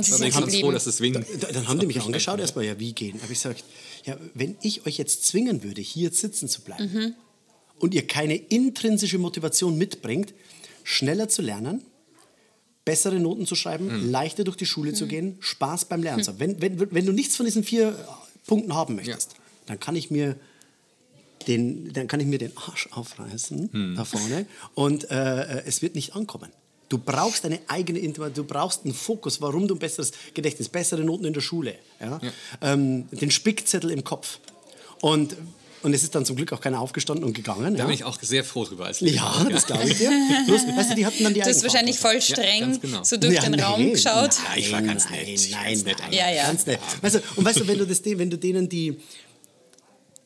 sie 0.05 0.11
Ich 0.11 0.17
sind 0.17 0.31
bin 0.33 0.41
ganz 0.41 0.55
froh, 0.59 0.71
dass 0.71 0.83
das 0.83 1.01
wegen. 1.01 1.25
Da- 1.39 1.51
Dann 1.51 1.67
haben 1.67 1.79
die 1.79 1.87
mich 1.87 1.99
angeschaut, 2.01 2.39
erstmal, 2.39 2.65
ja, 2.65 2.79
wie 2.79 2.93
gehen? 2.93 3.15
habe 3.21 3.31
ich 3.33 3.39
gesagt, 3.41 3.63
ja, 4.05 4.17
wenn 4.33 4.55
ich 4.61 4.85
euch 4.85 4.97
jetzt 4.97 5.25
zwingen 5.25 5.63
würde, 5.63 5.81
hier 5.81 6.11
sitzen 6.11 6.47
zu 6.47 6.61
bleiben 6.61 7.15
und 7.79 7.93
ihr 7.93 8.05
keine 8.05 8.35
intrinsische 8.35 9.17
Motivation 9.17 9.77
mitbringt, 9.77 10.33
schneller 10.83 11.27
zu 11.29 11.41
lernen, 11.41 11.81
bessere 12.85 13.19
Noten 13.19 13.45
zu 13.45 13.55
schreiben, 13.55 14.09
leichter 14.11 14.43
durch 14.43 14.57
die 14.57 14.65
Schule 14.65 14.93
zu 14.93 15.05
gehen, 15.07 15.37
Spaß 15.39 15.85
beim 15.85 16.01
Lernen 16.03 16.23
zu 16.23 16.31
haben. 16.31 16.39
Wenn, 16.39 16.61
wenn, 16.61 16.91
wenn 16.91 17.05
du 17.05 17.11
nichts 17.11 17.35
von 17.35 17.45
diesen 17.45 17.63
vier 17.63 17.93
Punkten 18.47 18.73
haben 18.73 18.95
möchtest, 18.95 19.35
dann 19.67 19.79
kann 19.79 19.95
ich 19.95 20.09
mir 20.11 20.35
den, 21.47 21.91
dann 21.93 22.07
kann 22.07 22.19
ich 22.19 22.27
mir 22.27 22.37
den 22.37 22.51
Arsch 22.57 22.89
aufreißen 22.91 23.95
da 23.95 24.05
vorne 24.05 24.45
und 24.75 25.09
äh, 25.09 25.63
es 25.65 25.81
wird 25.81 25.95
nicht 25.95 26.15
ankommen. 26.15 26.51
Du 26.89 26.97
brauchst 26.97 27.45
eine 27.45 27.59
eigene 27.67 27.99
Information, 27.99 28.47
du 28.47 28.51
brauchst 28.51 28.83
einen 28.83 28.95
Fokus, 28.95 29.39
warum 29.41 29.67
du 29.67 29.75
ein 29.75 29.79
besseres 29.79 30.11
Gedächtnis, 30.33 30.69
bessere 30.69 31.01
Noten 31.03 31.25
in 31.25 31.33
der 31.33 31.41
Schule, 31.41 31.75
ja? 31.99 32.19
Ähm, 32.61 33.07
den 33.11 33.29
Spickzettel 33.29 33.91
im 33.91 34.03
Kopf. 34.03 34.39
Und, 35.01 35.35
und 35.83 35.93
es 35.93 36.01
ist 36.01 36.15
dann 36.15 36.25
zum 36.25 36.35
Glück 36.35 36.51
auch 36.51 36.59
keiner 36.59 36.81
aufgestanden 36.81 37.23
und 37.23 37.33
gegangen. 37.33 37.75
Da 37.75 37.79
ja? 37.81 37.85
bin 37.85 37.93
ich 37.93 38.03
auch 38.03 38.19
sehr 38.19 38.43
froh 38.43 38.65
drüber 38.65 38.87
als 38.87 38.99
ja, 39.01 39.45
das 39.49 39.67
glaube 39.67 39.87
ich 39.87 39.99
dir. 39.99 40.11
Bloß, 40.47 40.61
weißt 40.75 40.91
du, 40.91 40.95
die 40.95 41.05
hatten 41.05 41.23
dann 41.23 41.33
die 41.35 41.41
Du 41.41 41.45
hast 41.45 41.61
wahrscheinlich 41.61 41.99
voll 41.99 42.19
streng 42.21 42.61
ganz 42.61 42.81
genau. 42.81 43.03
so 43.03 43.17
durch 43.17 43.39
den 43.39 43.59
Raum 43.59 43.91
geschaut. 43.91 44.31
Nein, 44.49 44.59
Ich 44.59 44.71
war 44.71 44.81
ganz 44.81 45.05
nein, 45.09 45.19
nett. 45.19 45.29
Ich 45.29 45.51
war 45.53 45.59
Nein, 45.61 45.73
ganz 45.73 45.85
nett 45.85 45.97
nein, 45.99 46.13
Ja, 46.13 46.31
ja. 46.31 46.47
Ganz 46.47 46.65
nett. 46.65 46.79
Weißt 47.01 47.15
du, 47.15 47.19
und 47.35 47.45
weißt 47.45 47.59
du, 47.59 47.67
wenn 47.67 47.77
du, 47.77 47.85
das, 47.85 48.01
wenn 48.03 48.29
du 48.29 48.37
denen 48.37 48.67
die, 48.67 48.99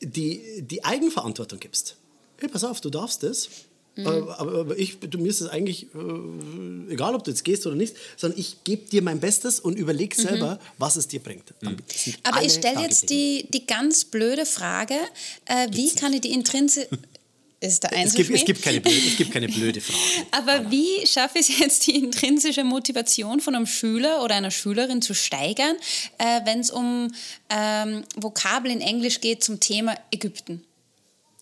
die, 0.02 0.62
die 0.62 0.84
Eigenverantwortung 0.84 1.60
gibst, 1.60 1.96
hey, 2.38 2.48
pass 2.48 2.64
auf, 2.64 2.80
du 2.80 2.90
darfst 2.90 3.22
das, 3.22 3.48
Mhm. 3.96 4.06
aber, 4.06 4.40
aber 4.40 4.78
ich, 4.78 4.98
du, 4.98 5.18
mir 5.18 5.28
ist 5.28 5.40
es 5.40 5.48
eigentlich 5.48 5.86
äh, 5.94 6.92
egal, 6.92 7.14
ob 7.14 7.22
du 7.22 7.30
jetzt 7.30 7.44
gehst 7.44 7.64
oder 7.66 7.76
nicht, 7.76 7.94
sondern 8.16 8.38
ich 8.40 8.64
gebe 8.64 8.88
dir 8.88 9.02
mein 9.02 9.20
Bestes 9.20 9.60
und 9.60 9.78
überleg 9.78 10.14
selber, 10.16 10.58
was 10.78 10.96
es 10.96 11.06
dir 11.06 11.20
bringt. 11.20 11.54
Mhm. 11.60 11.76
Aber 12.24 12.42
ich 12.42 12.54
stelle 12.54 12.80
jetzt 12.80 13.08
die, 13.10 13.46
die 13.50 13.66
ganz 13.66 14.04
blöde 14.04 14.46
Frage, 14.46 14.96
äh, 15.44 15.68
wie 15.70 15.90
kann 15.90 16.12
ich 16.12 16.22
die 16.22 16.32
Intrinsi 16.32 16.86
ist 17.64 17.82
der 17.82 17.92
Es 17.92 18.14
gibt, 18.14 18.30
es, 18.30 18.44
gibt 18.44 18.62
keine 18.62 18.80
blöde, 18.80 19.06
es 19.06 19.16
gibt 19.16 19.32
keine 19.32 19.48
blöde 19.48 19.80
Frage. 19.80 19.98
Aber 20.30 20.70
wie 20.70 21.06
schaffe 21.06 21.38
ich 21.38 21.50
es 21.50 21.58
jetzt, 21.58 21.86
die 21.86 21.96
intrinsische 21.96 22.64
Motivation 22.64 23.40
von 23.40 23.54
einem 23.54 23.66
Schüler 23.66 24.22
oder 24.22 24.34
einer 24.34 24.50
Schülerin 24.50 25.02
zu 25.02 25.14
steigern, 25.14 25.76
äh, 26.18 26.40
wenn 26.44 26.60
es 26.60 26.70
um 26.70 27.12
ähm, 27.50 28.04
Vokabel 28.16 28.70
in 28.70 28.80
Englisch 28.80 29.20
geht 29.20 29.42
zum 29.42 29.60
Thema 29.60 29.96
Ägypten? 30.10 30.62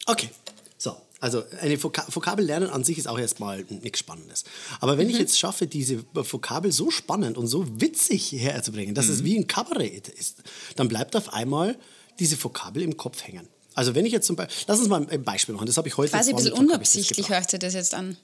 Okay, 0.06 0.30
so. 0.78 0.96
Also 1.20 1.44
eine 1.60 1.80
Voka 1.82 2.04
Vokabel 2.08 2.44
lernen 2.44 2.70
an 2.70 2.82
sich 2.82 2.98
ist 2.98 3.06
auch 3.06 3.18
erstmal 3.18 3.64
nichts 3.68 4.00
Spannendes. 4.00 4.44
Aber 4.80 4.98
wenn 4.98 5.08
ich 5.08 5.18
jetzt 5.18 5.38
schaffe, 5.38 5.66
diese 5.66 6.04
Vokabel 6.14 6.72
so 6.72 6.90
spannend 6.90 7.38
und 7.38 7.46
so 7.46 7.80
witzig 7.80 8.32
herzubringen, 8.32 8.94
dass 8.94 9.08
es 9.08 9.22
wie 9.22 9.36
ein 9.36 9.46
Kabarett 9.46 10.08
ist, 10.08 10.42
dann 10.76 10.88
bleibt 10.88 11.14
auf 11.14 11.32
einmal 11.32 11.76
diese 12.18 12.42
Vokabel 12.42 12.82
im 12.82 12.96
Kopf 12.96 13.22
hängen. 13.24 13.48
Also 13.74 13.94
wenn 13.94 14.06
ich 14.06 14.12
jetzt 14.12 14.26
zum 14.26 14.36
Beispiel, 14.36 14.64
lass 14.66 14.78
uns 14.78 14.88
mal 14.88 15.06
ein 15.08 15.24
Beispiel 15.24 15.54
machen, 15.54 15.66
das 15.66 15.76
habe 15.76 15.88
ich 15.88 15.96
heute 15.96 16.10
Quasi 16.10 16.30
ein 16.30 16.36
bisschen 16.36 16.52
unabsichtlich 16.52 17.28
hört 17.28 17.50
sich 17.50 17.60
das 17.60 17.74
jetzt 17.74 17.94
an. 17.94 18.16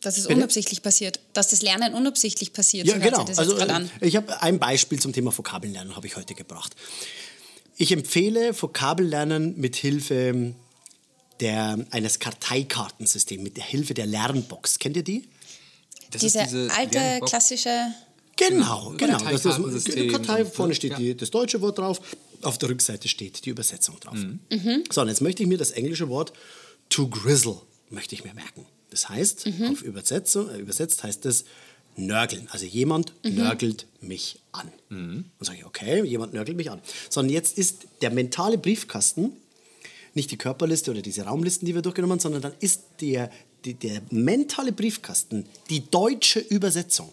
Dass 0.00 0.18
es 0.18 0.24
Bitte? 0.24 0.36
unabsichtlich 0.36 0.82
passiert. 0.82 1.18
Dass 1.32 1.48
das 1.48 1.62
Lernen 1.62 1.94
unabsichtlich 1.94 2.52
passiert. 2.52 2.86
Ja, 2.86 2.94
so 2.94 3.00
genau. 3.00 3.24
Also 3.36 3.58
äh, 3.58 3.70
an. 3.70 3.90
ich 4.00 4.16
habe 4.16 4.42
ein 4.42 4.58
Beispiel 4.58 5.00
zum 5.00 5.14
Thema 5.14 5.36
Vokabellernen 5.36 5.96
habe 5.96 6.06
ich 6.06 6.16
heute 6.16 6.34
gebracht. 6.34 6.74
Ich 7.76 7.90
empfehle 7.90 8.60
Vokabellernen 8.60 9.58
mit 9.58 9.76
Hilfe 9.76 10.54
der, 11.40 11.78
eines 11.90 12.18
Karteikartensystems, 12.18 13.42
mit 13.42 13.56
der 13.56 13.64
Hilfe 13.64 13.94
der 13.94 14.06
Lernbox. 14.06 14.78
Kennt 14.78 14.96
ihr 14.96 15.02
die? 15.02 15.28
Das 16.10 16.20
Diese, 16.20 16.40
ist 16.40 16.52
diese 16.52 16.70
alte, 16.72 16.98
Lernbox. 16.98 17.30
klassische. 17.30 17.94
Genau, 18.36 18.94
genau. 18.96 19.18
Das 19.18 19.44
ist, 19.44 20.10
Kartei, 20.10 20.44
vorne 20.44 20.74
steht 20.74 20.92
ja. 20.92 20.98
die, 20.98 21.16
das 21.16 21.30
deutsche 21.30 21.60
Wort 21.60 21.78
drauf, 21.78 22.00
auf 22.42 22.58
der 22.58 22.68
Rückseite 22.68 23.08
steht 23.08 23.44
die 23.44 23.50
Übersetzung 23.50 23.98
drauf. 24.00 24.14
Mhm. 24.16 24.84
So, 24.90 25.00
und 25.02 25.08
jetzt 25.08 25.20
möchte 25.20 25.42
ich 25.42 25.48
mir 25.48 25.58
das 25.58 25.70
englische 25.72 26.08
Wort 26.08 26.32
to 26.88 27.08
grizzle 27.08 27.60
möchte 27.90 28.14
ich 28.14 28.24
mir 28.24 28.34
merken. 28.34 28.66
Das 28.90 29.08
heißt, 29.08 29.46
Mhm. 29.46 29.70
auf 29.72 29.82
Übersetzung, 29.82 30.50
äh, 30.50 30.58
übersetzt 30.58 31.02
heißt 31.02 31.26
es 31.26 31.44
nörgeln. 31.96 32.48
Also 32.50 32.66
jemand 32.66 33.12
Mhm. 33.24 33.34
nörgelt 33.36 33.86
mich 34.00 34.40
an. 34.52 34.70
Dann 34.88 35.24
sage 35.40 35.58
ich, 35.58 35.64
okay, 35.64 36.04
jemand 36.04 36.32
nörgelt 36.34 36.56
mich 36.56 36.70
an. 36.70 36.80
Sondern 37.10 37.32
jetzt 37.32 37.56
ist 37.58 37.86
der 38.02 38.10
mentale 38.10 38.58
Briefkasten 38.58 39.32
nicht 40.14 40.30
die 40.30 40.36
Körperliste 40.36 40.90
oder 40.92 41.02
diese 41.02 41.22
Raumlisten, 41.22 41.66
die 41.66 41.74
wir 41.74 41.82
durchgenommen 41.82 42.12
haben, 42.12 42.20
sondern 42.20 42.42
dann 42.42 42.54
ist 42.60 42.82
der, 43.00 43.30
die, 43.64 43.74
der 43.74 44.00
mentale 44.10 44.70
Briefkasten 44.72 45.46
die 45.70 45.88
deutsche 45.90 46.38
Übersetzung. 46.40 47.12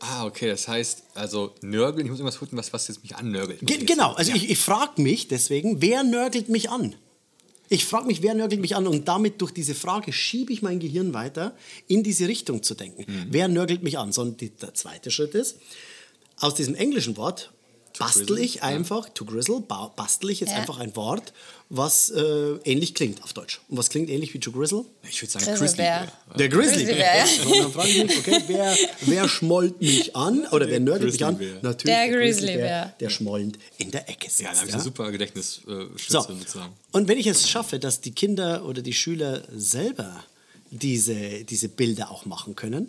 Ah, 0.00 0.26
okay, 0.26 0.46
das 0.48 0.68
heißt, 0.68 1.02
also 1.14 1.54
nörgeln, 1.60 2.06
ich 2.06 2.10
muss 2.10 2.20
irgendwas 2.20 2.36
finden, 2.36 2.56
was, 2.56 2.72
was 2.72 2.88
jetzt 2.88 3.02
mich 3.02 3.16
annörgelt. 3.16 3.60
Ge 3.62 3.84
genau, 3.84 4.12
also 4.12 4.32
ich, 4.32 4.50
ich 4.50 4.58
frage 4.58 5.02
mich 5.02 5.28
deswegen, 5.28 5.82
wer 5.82 6.04
nörgelt 6.04 6.48
mich 6.48 6.70
an? 6.70 6.94
Ich 7.68 7.84
frage 7.84 8.06
mich, 8.06 8.22
wer 8.22 8.34
nörgelt 8.34 8.60
mich 8.60 8.76
an? 8.76 8.86
Und 8.86 9.08
damit 9.08 9.40
durch 9.42 9.52
diese 9.52 9.74
Frage 9.74 10.12
schiebe 10.12 10.52
ich 10.52 10.62
mein 10.62 10.78
Gehirn 10.78 11.12
weiter, 11.12 11.54
in 11.86 12.02
diese 12.02 12.26
Richtung 12.28 12.62
zu 12.62 12.74
denken. 12.74 13.04
Wer 13.28 13.48
nörgelt 13.48 13.82
mich 13.82 13.98
an? 13.98 14.12
Sondern 14.12 14.50
der 14.62 14.72
zweite 14.72 15.10
Schritt 15.10 15.34
ist, 15.34 15.58
aus 16.38 16.54
diesem 16.54 16.74
englischen 16.74 17.16
Wort 17.16 17.52
bastel 17.98 18.38
ich 18.38 18.62
einfach, 18.62 19.08
to 19.10 19.24
grizzle, 19.24 19.60
ba- 19.60 19.92
bastel 19.96 20.30
ich 20.30 20.40
jetzt 20.40 20.50
Ja. 20.52 20.58
einfach 20.58 20.78
ein 20.78 20.94
Wort, 20.96 21.32
was 21.70 22.10
äh, 22.10 22.22
ähnlich 22.64 22.94
klingt 22.94 23.22
auf 23.22 23.32
Deutsch. 23.32 23.60
Und 23.68 23.76
was 23.76 23.90
klingt 23.90 24.08
ähnlich 24.08 24.32
wie 24.34 24.40
to 24.40 24.52
grizzle? 24.52 24.84
Ich 25.08 25.20
würde 25.20 25.32
sagen, 25.32 25.44
Grizzlybär. 25.44 26.08
Grizzlybär. 26.30 26.36
Der 26.38 26.48
Grizzly. 26.48 26.84
Grizzlybär, 26.84 27.16
ja. 27.16 27.24
Und 27.50 27.58
dann 27.64 27.72
frage 27.72 27.88
ich 27.90 28.04
mich, 28.04 28.18
okay, 28.18 28.42
wer, 28.46 28.76
wer 29.02 29.28
schmollt 29.28 29.80
mich 29.80 30.16
an 30.16 30.46
oder 30.52 30.68
wer 30.68 30.80
nörgelt 30.80 31.12
mich 31.12 31.24
an? 31.24 31.34
Natürlich 31.62 31.84
Der 31.96 32.08
Grizzlybär, 32.08 32.18
Grizzlybär. 32.20 32.94
der 33.00 33.10
schmollend 33.10 33.58
in 33.76 33.90
der 33.90 34.08
Ecke 34.08 34.28
sitzt. 34.28 34.40
Ja, 34.40 34.52
da 34.52 34.56
habe 34.58 34.66
ich 34.66 34.70
ja? 34.70 34.74
eine 34.76 34.84
super 34.84 35.10
Gedächtnisstütze 35.12 35.88
So, 36.08 36.20
sozusagen. 36.22 36.72
und 36.92 37.08
wenn 37.08 37.18
ich 37.18 37.26
es 37.26 37.48
schaffe, 37.48 37.78
dass 37.78 38.00
die 38.00 38.12
Kinder 38.12 38.64
oder 38.64 38.80
die 38.80 38.94
Schüler 38.94 39.42
selber 39.54 40.24
diese, 40.70 41.44
diese 41.44 41.68
Bilder 41.68 42.10
auch 42.10 42.24
machen 42.26 42.54
können 42.54 42.88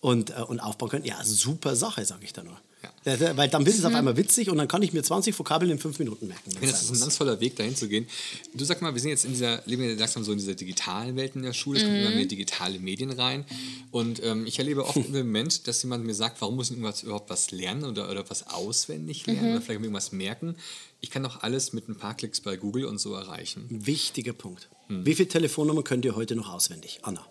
und, 0.00 0.30
äh, 0.30 0.42
und 0.42 0.60
aufbauen 0.60 0.88
können, 0.90 1.04
ja, 1.04 1.22
super 1.24 1.76
Sache, 1.76 2.04
sage 2.04 2.24
ich 2.24 2.32
da 2.32 2.42
nur. 2.42 2.58
Ja. 3.04 3.16
Ja, 3.18 3.36
Weil 3.36 3.50
dann 3.50 3.66
wird 3.66 3.76
Mhm. 3.76 3.80
es 3.80 3.84
auf 3.84 3.94
einmal 3.94 4.16
witzig 4.16 4.48
und 4.48 4.56
dann 4.56 4.66
kann 4.66 4.80
ich 4.80 4.94
mir 4.94 5.02
20 5.02 5.38
Vokabeln 5.38 5.70
in 5.70 5.78
fünf 5.78 5.98
Minuten 5.98 6.28
merken. 6.28 6.50
Finde, 6.50 6.68
das 6.70 6.82
ist 6.82 6.90
ein 6.90 7.00
ganz 7.00 7.18
toller 7.18 7.38
Weg, 7.38 7.54
dahin 7.56 7.76
zu 7.76 7.88
gehen. 7.88 8.06
Du 8.54 8.64
sag 8.64 8.80
mal, 8.80 8.94
wir 8.94 9.00
sind 9.02 9.10
jetzt 9.10 9.26
in 9.26 9.32
dieser, 9.32 9.60
leben 9.66 9.82
ja 9.82 9.92
langsam 9.96 10.24
so 10.24 10.32
in 10.32 10.38
dieser 10.38 10.54
digitalen 10.54 11.14
Welt 11.16 11.36
in 11.36 11.42
der 11.42 11.52
Schule, 11.52 11.78
es 11.78 11.84
kommen 11.84 11.96
immer 11.96 12.10
mehr 12.14 12.24
digitale 12.24 12.78
Medien 12.78 13.10
rein. 13.12 13.44
Und 13.90 14.22
ähm, 14.24 14.46
ich 14.46 14.58
erlebe 14.58 14.86
oft 14.86 14.96
im 14.96 15.12
Moment, 15.12 15.66
dass 15.68 15.82
jemand 15.82 16.06
mir 16.06 16.14
sagt, 16.14 16.40
warum 16.40 16.56
muss 16.56 16.70
ich 16.70 16.78
irgendwas, 16.78 17.02
überhaupt 17.02 17.28
was 17.28 17.50
lernen 17.50 17.84
oder, 17.84 18.10
oder 18.10 18.28
was 18.30 18.46
auswendig 18.48 19.26
lernen 19.26 19.50
oder 19.52 19.60
vielleicht 19.60 19.80
irgendwas 19.82 20.12
merken. 20.12 20.56
Ich 21.02 21.10
kann 21.10 21.22
doch 21.22 21.42
alles 21.42 21.74
mit 21.74 21.86
ein 21.90 21.96
paar 21.96 22.14
Klicks 22.14 22.40
bei 22.40 22.56
Google 22.56 22.86
und 22.86 22.98
so 22.98 23.12
erreichen. 23.14 23.66
Wichtiger 23.68 24.32
Punkt. 24.32 24.70
Hm. 24.86 25.04
Wie 25.04 25.14
viele 25.14 25.28
Telefonnummern 25.28 25.84
könnt 25.84 26.06
ihr 26.06 26.16
heute 26.16 26.34
noch 26.34 26.50
auswendig? 26.50 27.00
Anna. 27.02 27.26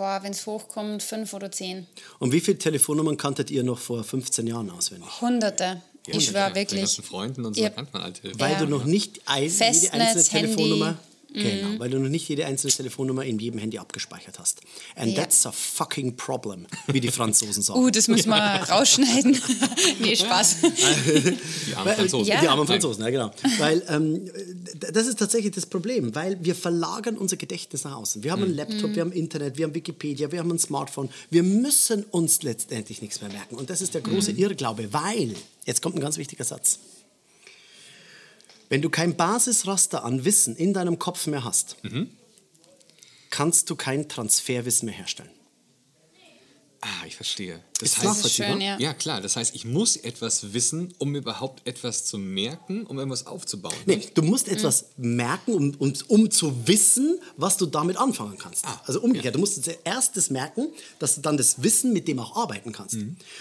Boah, 0.00 0.20
wenn 0.22 0.32
es 0.32 0.46
hochkommt, 0.46 1.02
fünf 1.02 1.34
oder 1.34 1.52
zehn. 1.52 1.86
Und 2.20 2.32
wie 2.32 2.40
viele 2.40 2.56
Telefonnummern 2.56 3.18
kanntet 3.18 3.50
ihr 3.50 3.62
noch 3.62 3.78
vor 3.78 4.02
15 4.02 4.46
Jahren 4.46 4.70
auswendig? 4.70 5.20
Hunderte. 5.20 5.82
ich 6.06 6.24
schwöre 6.24 6.44
Mit 6.46 6.56
den 6.56 6.60
wirklich. 6.62 6.80
ganzen 6.80 7.04
Freunden 7.04 7.44
und 7.44 7.54
so 7.54 7.60
Ja. 7.62 7.68
kennt 7.68 7.92
man 7.92 8.00
alte. 8.04 8.32
Weil 8.38 8.52
Ja. 8.52 8.58
du 8.60 8.66
noch 8.66 8.84
nicht 8.86 9.20
ein, 9.26 9.42
jede 9.42 9.54
Festnetz, 9.56 9.92
einzelne 9.92 10.24
Handy. 10.40 10.54
Telefonnummer. 10.56 10.98
Mhm. 11.32 11.42
Genau, 11.42 11.78
weil 11.78 11.90
du 11.90 11.98
noch 11.98 12.08
nicht 12.08 12.28
jede 12.28 12.46
einzelne 12.46 12.72
Telefonnummer 12.72 13.24
in 13.24 13.38
jedem 13.38 13.60
Handy 13.60 13.78
abgespeichert 13.78 14.38
hast. 14.38 14.60
And 14.96 15.12
Ja. 15.12 15.22
that's 15.22 15.46
a 15.46 15.52
fucking 15.52 16.16
problem, 16.16 16.66
wie 16.88 17.00
die 17.00 17.10
Franzosen 17.10 17.62
sagen. 17.62 17.80
Uh, 17.80 17.88
das 17.90 18.08
müssen 18.08 18.28
wir 18.30 18.36
rausschneiden. 18.36 19.40
nee, 20.00 20.16
Spaß. 20.16 20.56
Die 21.66 21.74
armen 21.76 21.94
Franzosen. 21.94 22.26
Ja. 22.26 22.40
Die 22.40 22.48
armen 22.48 22.66
Franzosen, 22.66 23.02
ja 23.04 23.10
genau. 23.10 23.30
weil 23.58 23.82
ähm, 23.88 24.30
das 24.92 25.06
ist 25.06 25.18
tatsächlich 25.18 25.54
das 25.54 25.66
Problem, 25.66 26.14
weil 26.14 26.36
wir 26.42 26.54
verlagern 26.54 27.16
unser 27.16 27.36
Gedächtnis 27.36 27.84
nach 27.84 27.96
außen. 27.96 28.22
Wir 28.22 28.32
haben 28.32 28.42
einen 28.42 28.54
Laptop, 28.54 28.94
wir 28.94 29.02
haben 29.02 29.12
Internet, 29.12 29.56
wir 29.56 29.66
haben 29.66 29.74
Wikipedia, 29.74 30.30
wir 30.32 30.40
haben 30.40 30.50
ein 30.50 30.58
Smartphone. 30.58 31.08
Wir 31.30 31.42
müssen 31.42 32.04
uns 32.04 32.42
letztendlich 32.42 33.00
nichts 33.02 33.20
mehr 33.20 33.30
merken. 33.30 33.54
Und 33.56 33.70
das 33.70 33.80
ist 33.80 33.94
der 33.94 34.00
große 34.00 34.32
Irrglaube, 34.32 34.92
weil, 34.92 35.34
jetzt 35.64 35.80
kommt 35.82 35.94
ein 35.96 36.00
ganz 36.00 36.18
wichtiger 36.18 36.44
Satz. 36.44 36.78
Wenn 38.70 38.80
du 38.82 38.88
kein 38.88 39.16
Basisraster 39.16 40.04
an 40.04 40.24
Wissen 40.24 40.56
in 40.56 40.72
deinem 40.72 40.98
Kopf 40.98 41.26
mehr 41.26 41.44
hast, 41.44 41.76
kannst 43.28 43.68
du 43.68 43.76
kein 43.76 44.08
Transferwissen 44.08 44.86
mehr 44.86 44.94
herstellen. 44.94 45.30
Ah, 46.82 47.04
ich 47.06 47.14
verstehe. 47.14 47.56
Ist 47.82 47.82
Das 47.82 47.94
klar. 47.96 48.12
heißt, 48.14 48.24
Das 48.24 48.30
ist 48.30 48.36
schön, 48.36 48.60
ja. 48.62 48.78
ja 48.78 48.94
klar, 48.94 49.20
das 49.20 49.36
heißt, 49.36 49.54
ich 49.54 49.66
muss 49.66 49.96
etwas 49.96 50.54
wissen, 50.54 50.94
um 50.96 51.14
überhaupt 51.14 51.66
etwas 51.68 52.06
zu 52.06 52.16
merken, 52.16 52.86
um 52.86 52.96
irgendwas 52.98 53.26
aufzubauen. 53.26 53.74
Nee, 53.84 54.08
du 54.14 54.22
musst 54.22 54.48
etwas 54.48 54.86
merken, 54.96 55.52
um, 55.52 55.74
um, 55.78 55.92
um 56.08 56.30
zu 56.30 56.66
wissen, 56.66 57.20
was 57.36 57.58
du 57.58 57.66
damit 57.66 57.98
anfangen 57.98 58.38
kannst. 58.38 58.64
Ah, 58.64 58.80
also 58.86 59.02
umgekehrt, 59.02 59.34
du 59.34 59.38
musst 59.40 59.62
zuerst 59.62 60.16
das 60.16 60.30
merken, 60.30 60.68
dass 60.98 61.16
du 61.16 61.20
dann 61.20 61.36
das 61.36 61.62
Wissen 61.62 61.92
mit 61.92 62.08
dem 62.08 62.18
auch 62.18 62.34
arbeiten 62.36 62.72
kannst. 62.72 62.96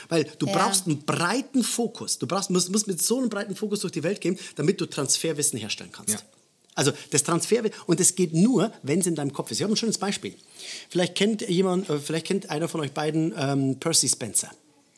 Weil 0.10 0.26
du 0.38 0.46
Ja. 0.46 0.52
brauchst 0.58 0.86
einen 0.88 1.06
breiten 1.06 1.64
Fokus. 1.64 2.18
Du 2.20 2.28
brauchst, 2.28 2.50
musst, 2.50 2.70
musst 2.72 2.88
mit 2.88 3.02
so 3.02 3.20
einem 3.20 3.30
breiten 3.30 3.56
Fokus 3.56 3.80
durch 3.80 3.94
die 3.94 4.04
Welt 4.04 4.20
gehen, 4.20 4.38
damit 4.56 4.82
du 4.82 4.86
Transferwissen 4.86 5.58
herstellen 5.60 5.92
kannst. 5.94 6.26
Ja. 6.70 6.76
Also 6.76 6.92
das 7.12 7.24
Transferwissen, 7.24 7.76
und 7.88 8.00
es 8.00 8.16
geht 8.16 8.34
nur, 8.34 8.72
wenn 8.84 9.00
es 9.00 9.08
in 9.08 9.16
deinem 9.16 9.34
Kopf 9.34 9.52
ist. 9.52 9.58
Ich 9.60 9.64
habe 9.64 9.74
ein 9.74 9.78
schönes 9.78 9.98
Beispiel. 9.98 10.36
Vielleicht 10.90 11.16
kennt 11.16 11.42
jemand, 11.50 11.90
äh, 11.90 12.00
vielleicht 12.00 12.26
kennt 12.28 12.50
einer 12.50 12.68
von 12.68 12.82
euch 12.82 12.92
beiden 12.94 13.34
ähm, 13.38 13.78
Percy 13.80 14.08
Spencer. 14.08 14.50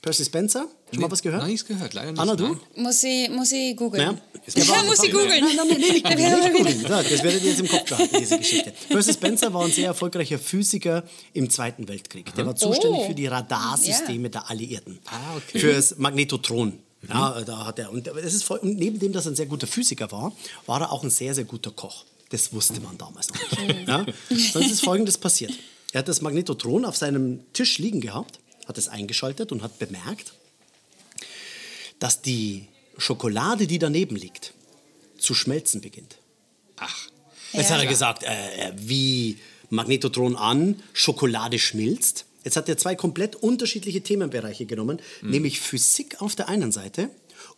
Percy 0.04 0.26
Spencer, 0.26 0.66
schon 0.92 1.02
mal 1.02 1.12
was 1.12 1.22
gehört? 1.22 1.44
Nein, 1.44 1.52
nichts 1.52 1.68
gehört, 1.68 1.94
leider 1.94 2.12
nicht. 2.12 2.20
Anna, 2.20 2.36
du? 2.36 2.58
Muss 2.76 3.04
ich, 3.04 3.30
muss 3.30 3.52
ich 3.52 3.76
googeln? 3.78 4.02
Ja. 4.02 4.64
Ja, 4.64 4.84
muss 4.88 5.04
ich 5.04 5.12
googeln. 5.12 5.30
Nein, 5.30 5.56
nein, 5.56 5.68
nein, 5.70 5.80
nicht 5.80 6.04
googeln, 6.10 6.40
nicht 6.40 6.54
googeln. 6.58 6.82
Ja, 6.82 7.04
Das 7.04 7.24
werdet 7.24 7.44
ihr 7.44 7.50
jetzt 7.52 7.60
im 7.60 7.68
Kopf 7.68 7.86
behalten, 7.88 8.16
diese 8.20 8.38
Geschichte. 8.40 8.74
Percy 8.90 9.14
Spencer 9.14 9.54
war 9.54 9.64
ein 9.64 9.72
sehr 9.72 9.86
erfolgreicher 9.86 10.40
Physiker 10.40 11.04
im 11.34 11.52
Zweiten 11.52 11.88
Weltkrieg. 11.88 12.34
Der 12.34 12.48
war 12.48 12.56
zuständig 12.56 13.02
Oh. 13.04 13.08
für 13.10 13.14
die 13.14 13.28
Radarsysteme 13.28 14.32
der 14.32 14.50
Alliierten. 14.50 14.98
Ah, 15.06 15.36
okay. 15.38 15.60
Für 15.60 15.74
das 15.74 15.96
Magnetotron. 16.00 16.80
Ja, 17.10 17.42
da 17.42 17.66
hat 17.66 17.80
er, 17.80 17.92
und, 17.92 18.08
das 18.08 18.34
ist 18.34 18.44
voll, 18.44 18.60
und 18.60 18.78
neben 18.78 19.00
dem, 19.00 19.12
dass 19.12 19.26
er 19.26 19.32
ein 19.32 19.36
sehr 19.36 19.48
guter 19.48 19.68
Physiker 19.68 20.12
war, 20.12 20.32
war 20.68 20.82
er 20.82 20.92
auch 20.92 21.04
ein 21.04 21.10
sehr, 21.10 21.34
sehr 21.34 21.46
guter 21.46 21.72
Koch. 21.72 22.06
Das 22.30 22.54
wusste 22.54 22.80
man 22.80 22.98
damals 22.98 23.30
noch 23.30 23.60
nicht. 23.68 23.88
ja? 23.88 24.06
Sonst 24.54 24.72
ist 24.72 24.84
Folgendes 24.84 25.18
passiert. 25.18 25.52
Er 25.92 26.00
hat 26.00 26.08
das 26.08 26.22
Magnetotron 26.22 26.86
auf 26.86 26.96
seinem 26.96 27.42
Tisch 27.54 27.80
liegen 27.80 28.00
gehabt, 28.02 28.40
hat 28.68 28.78
es 28.78 28.88
eingeschaltet 28.88 29.52
und 29.52 29.64
hat 29.64 29.80
bemerkt, 29.80 30.34
dass 32.00 32.22
die 32.22 32.68
Schokolade, 32.98 33.68
die 33.68 33.80
daneben 33.80 34.16
liegt, 34.16 34.54
zu 35.18 35.34
schmelzen 35.34 35.82
beginnt. 35.82 36.18
Ach, 36.78 37.08
Jetzt 37.54 37.70
Ja. 37.70 37.76
hat 37.76 37.82
er 37.84 37.88
gesagt, 37.90 38.24
äh, 38.24 38.70
äh, 38.70 38.74
wie 38.78 39.38
Magnetotron 39.70 40.36
an, 40.38 40.82
Schokolade 40.94 41.60
schmilzt. 41.60 42.26
Jetzt 42.44 42.56
hat 42.58 42.68
er 42.70 42.78
zwei 42.78 42.96
komplett 42.96 43.36
unterschiedliche 43.36 44.02
Themenbereiche 44.02 44.66
genommen, 44.66 45.00
nämlich 45.22 45.60
Physik 45.60 46.22
auf 46.22 46.36
der 46.36 46.50
einen 46.50 46.72
Seite 46.72 47.10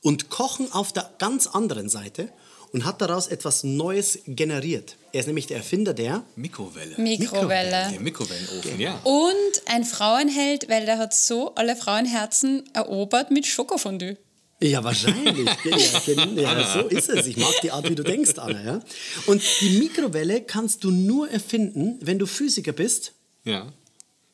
und 0.02 0.30
Kochen 0.30 0.72
auf 0.72 0.94
der 0.94 1.10
ganz 1.20 1.48
anderen 1.48 1.90
Seite 1.90 2.30
und 2.74 2.86
hat 2.86 3.02
daraus 3.02 3.28
etwas 3.28 3.64
Neues 3.64 4.20
generiert. 4.26 4.98
Er 5.14 5.22
ist 5.22 5.28
nämlich 5.28 5.48
der 5.48 5.58
Erfinder 5.58 5.94
der 5.94 6.24
Mikrowelle. 6.36 6.96
Mikrowelle. 6.98 7.92
Der 7.92 8.00
Mikrowellenofen, 8.00 8.80
ja. 8.80 9.00
Und 9.04 9.62
ein 9.68 9.86
Frauenheld, 9.86 10.68
weil 10.70 10.86
der 10.86 10.98
hat 10.98 11.14
so 11.14 11.54
alle 11.56 11.76
Frauenherzen 11.76 12.64
erobert 12.74 13.30
mit 13.30 13.46
Schokofondue. 13.46 14.18
Ja, 14.60 14.84
wahrscheinlich. 14.84 15.50
ja, 15.66 16.36
ja, 16.36 16.74
so 16.74 16.88
ist 16.88 17.10
es. 17.10 17.28
Ich 17.28 17.38
mag 17.38 17.54
die 17.62 17.72
Art, 17.72 17.90
wie 17.90 17.96
du 17.96 18.04
denkst, 18.04 18.38
Anna. 18.38 18.64
Ja? 18.64 18.80
Und 19.28 19.42
die 19.62 19.78
Mikrowelle 19.78 20.42
kannst 20.42 20.84
du 20.84 20.92
nur 20.92 21.30
erfinden, 21.30 22.00
wenn 22.02 22.18
du 22.18 22.26
Physiker 22.26 22.72
bist. 22.72 23.14
Ja. 23.44 23.72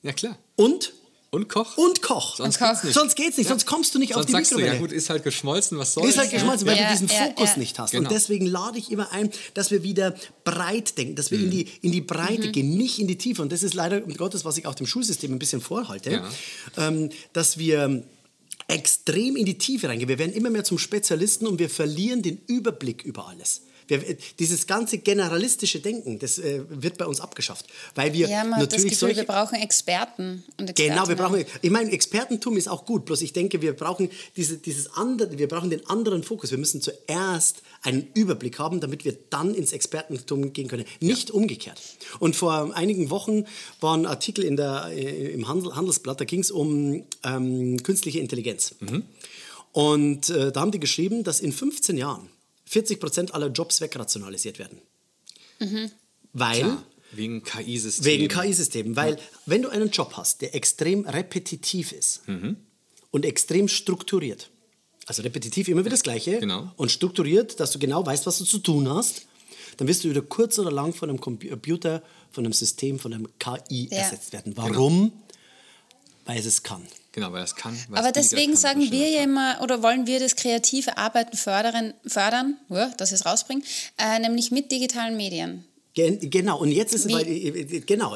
Ja, 0.03 0.13
klar. 0.13 0.38
Und 0.56 0.94
und 1.32 1.48
Koch? 1.48 1.77
Und 1.77 2.01
Koch. 2.01 2.38
Sonst 2.38 2.58
Koch. 2.58 2.70
geht's 2.70 2.84
nicht. 2.84 2.94
Sonst 2.96 3.15
geht's 3.15 3.38
nicht, 3.38 3.46
ja. 3.46 3.50
sonst 3.51 3.68
kommst 3.68 3.94
du 3.94 4.00
nicht 4.00 4.13
sonst 4.13 4.22
auf 4.22 4.25
die 4.25 4.32
sagst 4.32 4.51
Mikrowelle. 4.51 4.72
Du, 4.72 4.75
ja 4.77 4.82
gut, 4.82 4.91
ist 4.91 5.12
halt 5.12 5.24
geschmolzen, 5.24 5.77
was 5.77 5.94
soll's. 5.94 6.10
Ist 6.10 6.18
halt 6.18 6.32
geschmolzen, 6.32 6.68
weil 6.68 6.75
ja. 6.77 6.86
du 6.86 6.91
diesen 6.91 7.08
ja, 7.08 7.25
Fokus 7.25 7.56
nicht 7.56 7.77
hast. 7.77 7.91
Genau. 7.91 8.08
Und 8.10 8.12
deswegen 8.15 8.48
lade 8.48 8.79
ich 8.79 8.91
immer 8.91 9.12
ein, 9.12 9.29
dass 9.53 9.70
wir 9.70 9.84
wieder 9.84 10.15
breit 10.44 10.98
denken, 10.98 11.15
dass 11.15 11.29
wir 11.29 11.38
Mhm. 11.38 11.44
in, 11.46 11.51
die, 11.51 11.68
in 11.82 11.91
die 11.91 12.01
Breite 12.01 12.48
mhm. 12.48 12.51
gehen, 12.51 12.77
nicht 12.77 12.98
in 12.98 13.08
die 13.08 13.18
Tiefe. 13.18 13.44
Und 13.44 13.51
das 13.51 13.62
ist 13.62 13.75
leider, 13.75 14.03
um 14.03 14.12
Gottes, 14.15 14.44
was 14.44 14.58
ich 14.58 14.65
auch 14.65 14.74
dem 14.74 14.88
Schulsystem 14.88 15.32
ein 15.32 15.38
bisschen 15.38 15.62
vorhalte, 15.62 16.24
ähm, 16.77 17.12
dass 17.34 17.60
wir 17.60 18.03
extrem 18.68 19.36
in 19.36 19.46
die 19.46 19.58
Tiefe 19.60 19.88
reingehen. 19.88 20.10
Wir 20.10 20.18
werden 20.18 20.34
immer 20.34 20.50
mehr 20.50 20.63
zum 20.63 20.79
Spezialisten 20.79 21.46
und 21.46 21.60
wir 21.60 21.70
verlieren 21.70 22.24
den 22.24 22.41
Überblick 22.48 23.03
über 23.03 23.27
alles. 23.27 23.62
Wir, 23.89 24.17
dieses 24.38 24.67
ganze 24.67 25.00
generalistische 25.00 25.79
Denken, 25.79 26.19
das 26.19 26.38
äh, 26.38 26.62
wird 26.69 26.98
bei 26.98 27.05
uns 27.05 27.19
abgeschafft, 27.19 27.65
weil 27.96 28.13
wir 28.13 28.29
ja, 28.29 28.43
man 28.43 28.60
natürlich 28.60 28.69
das 28.69 28.84
Gefühl, 28.84 28.98
solche, 28.98 29.17
wir 29.17 29.25
brauchen 29.25 29.55
Experten 29.55 30.43
und 30.60 30.75
Genau, 30.75 31.08
wir 31.08 31.15
brauchen. 31.15 31.43
Ich 31.62 31.72
meine, 31.72 31.91
Expertentum 31.91 32.55
ist 32.55 32.67
auch 32.67 32.86
gut. 32.86 33.05
Bloß 33.05 33.22
ich 33.22 33.34
denke, 33.34 33.62
wir 33.62 33.74
brauchen 33.74 34.10
diese, 34.38 34.58
dieses 34.58 34.93
andere, 34.93 35.38
wir 35.38 35.48
brauchen 35.48 35.69
den 35.69 35.86
anderen 35.88 36.24
Fokus. 36.24 36.51
Wir 36.51 36.58
müssen 36.58 36.81
zuerst 36.81 37.63
einen 37.81 38.08
Überblick 38.13 38.60
haben, 38.60 38.79
damit 38.79 39.05
wir 39.05 39.17
dann 39.29 39.55
ins 39.55 39.74
Expertentum 39.74 40.53
gehen 40.53 40.67
können. 40.67 40.86
Nicht 41.00 41.29
ja. 41.29 41.36
umgekehrt. 41.36 41.81
Und 42.19 42.36
vor 42.36 42.75
einigen 42.75 43.10
Wochen 43.10 43.46
war 43.79 43.98
ein 43.98 44.05
Artikel 44.05 44.43
in 44.43 44.55
der, 44.55 44.89
äh, 44.91 45.31
im 45.34 45.48
Handel, 45.48 45.75
Handelsblatt, 45.75 46.22
da 46.22 46.25
ging 46.25 46.41
es 46.41 46.51
um 46.51 47.03
ähm, 47.24 47.81
künstliche 47.84 48.19
Intelligenz. 48.19 48.75
Mhm. 48.79 49.03
Und 49.72 50.29
äh, 50.29 50.51
da 50.51 50.62
haben 50.62 50.72
die 50.72 50.79
geschrieben, 50.79 51.24
dass 51.24 51.39
in 51.39 51.51
15 51.51 51.98
Jahren 51.98 52.29
40 52.70 53.00
Prozent 53.00 53.34
aller 53.34 53.48
Jobs 53.48 53.82
wegrationalisiert 53.82 54.60
werden. 54.60 54.80
Mhm. 55.60 55.92
Weil. 56.34 56.60
Klar, 56.60 56.86
wegen 57.12 57.44
KI-Systemen. 57.44 58.06
Wegen 58.06 58.28
KI-Systemen. 58.28 58.96
Weil, 58.96 59.14
ja. 59.16 59.20
wenn 59.48 59.64
du 59.64 59.70
einen 59.70 59.90
Job 59.90 60.14
hast, 60.16 60.42
der 60.42 60.54
extrem 60.54 61.08
repetitiv 61.08 61.92
ist 61.92 62.28
mhm. 62.28 62.58
und 63.10 63.26
extrem 63.26 63.68
strukturiert, 63.68 64.52
also 65.08 65.24
repetitiv 65.24 65.68
immer 65.68 65.82
wieder 65.82 65.90
das 65.90 66.04
Gleiche 66.04 66.40
genau. 66.40 66.72
und 66.78 66.92
strukturiert, 66.92 67.60
dass 67.60 67.72
du 67.72 67.80
genau 67.80 68.06
weißt, 68.06 68.28
was 68.28 68.38
du 68.38 68.46
zu 68.46 68.60
tun 68.60 68.88
hast, 68.88 69.24
dann 69.78 69.88
wirst 69.88 70.04
du 70.04 70.10
wieder 70.10 70.22
kurz 70.22 70.60
oder 70.60 70.72
lang 70.72 70.94
von 70.94 71.10
einem 71.10 71.20
Computer, 71.20 72.04
von 72.32 72.46
einem 72.46 72.54
System, 72.54 73.00
von 73.00 73.12
einem 73.12 73.28
KI 73.40 73.88
ja. 73.90 73.98
ersetzt 73.98 74.32
werden. 74.32 74.56
Warum? 74.56 75.10
Genau. 75.10 75.24
Weil 76.26 76.38
es 76.38 76.46
es 76.46 76.62
kann. 76.62 76.86
Genau, 77.20 77.34
weil 77.34 77.44
es 77.44 77.56
kann. 77.56 77.78
Aber 77.92 78.14
deswegen 78.14 78.56
sagen 78.56 78.92
wir 78.92 79.10
ja 79.10 79.24
immer, 79.24 79.60
oder 79.62 79.84
wollen 79.84 80.08
wir 80.08 80.22
das 80.22 80.38
kreative 80.38 80.98
Arbeiten 80.98 81.36
fördern, 81.36 81.94
fördern 82.06 82.58
ja, 82.70 82.90
dass 82.96 83.12
es 83.12 83.26
rausbringt, 83.26 83.66
äh, 83.98 84.20
nämlich 84.20 84.52
mit 84.52 84.72
digitalen 84.72 85.18
Medien. 85.18 85.66
Genau, 85.96 86.60
und 86.60 86.72
jetzt 86.72 86.94
ist 86.94 87.08
es, 87.08 87.12
weil, 87.12 87.26
genau, 87.82 88.16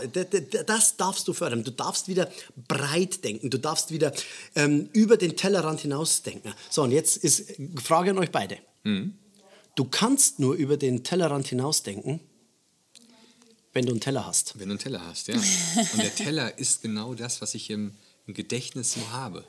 das 0.65 0.95
darfst 0.95 1.27
du 1.27 1.33
fördern. 1.33 1.65
Du 1.65 1.71
darfst 1.71 2.07
wieder 2.07 2.31
breit 2.67 3.25
denken, 3.25 3.49
du 3.49 3.57
darfst 3.57 3.91
wieder 3.91 4.13
ähm, 4.55 4.89
über 4.93 5.17
den 5.17 5.35
Tellerrand 5.35 5.81
hinaus 5.81 6.21
denken. 6.21 6.53
So, 6.69 6.83
und 6.83 6.91
jetzt 6.91 7.17
ist 7.17 7.55
Frage 7.83 8.11
an 8.11 8.19
euch 8.19 8.31
beide. 8.31 8.57
Mhm. 8.83 9.15
Du 9.75 9.83
kannst 9.83 10.39
nur 10.39 10.55
über 10.55 10.77
den 10.77 11.03
Tellerrand 11.03 11.47
hinaus 11.47 11.83
denken, 11.83 12.21
wenn 13.73 13.85
du 13.85 13.91
einen 13.91 14.01
Teller 14.01 14.25
hast. 14.25 14.57
Wenn 14.57 14.69
du 14.69 14.73
einen 14.73 14.79
Teller 14.79 15.05
hast, 15.05 15.27
ja. 15.27 15.35
Und 15.35 15.97
der 15.97 16.15
Teller 16.15 16.57
ist 16.57 16.83
genau 16.83 17.15
das, 17.15 17.41
was 17.41 17.53
ich 17.53 17.69
im, 17.69 17.95
im 18.27 18.33
Gedächtnis 18.33 18.93
so 18.93 19.01
habe. 19.11 19.43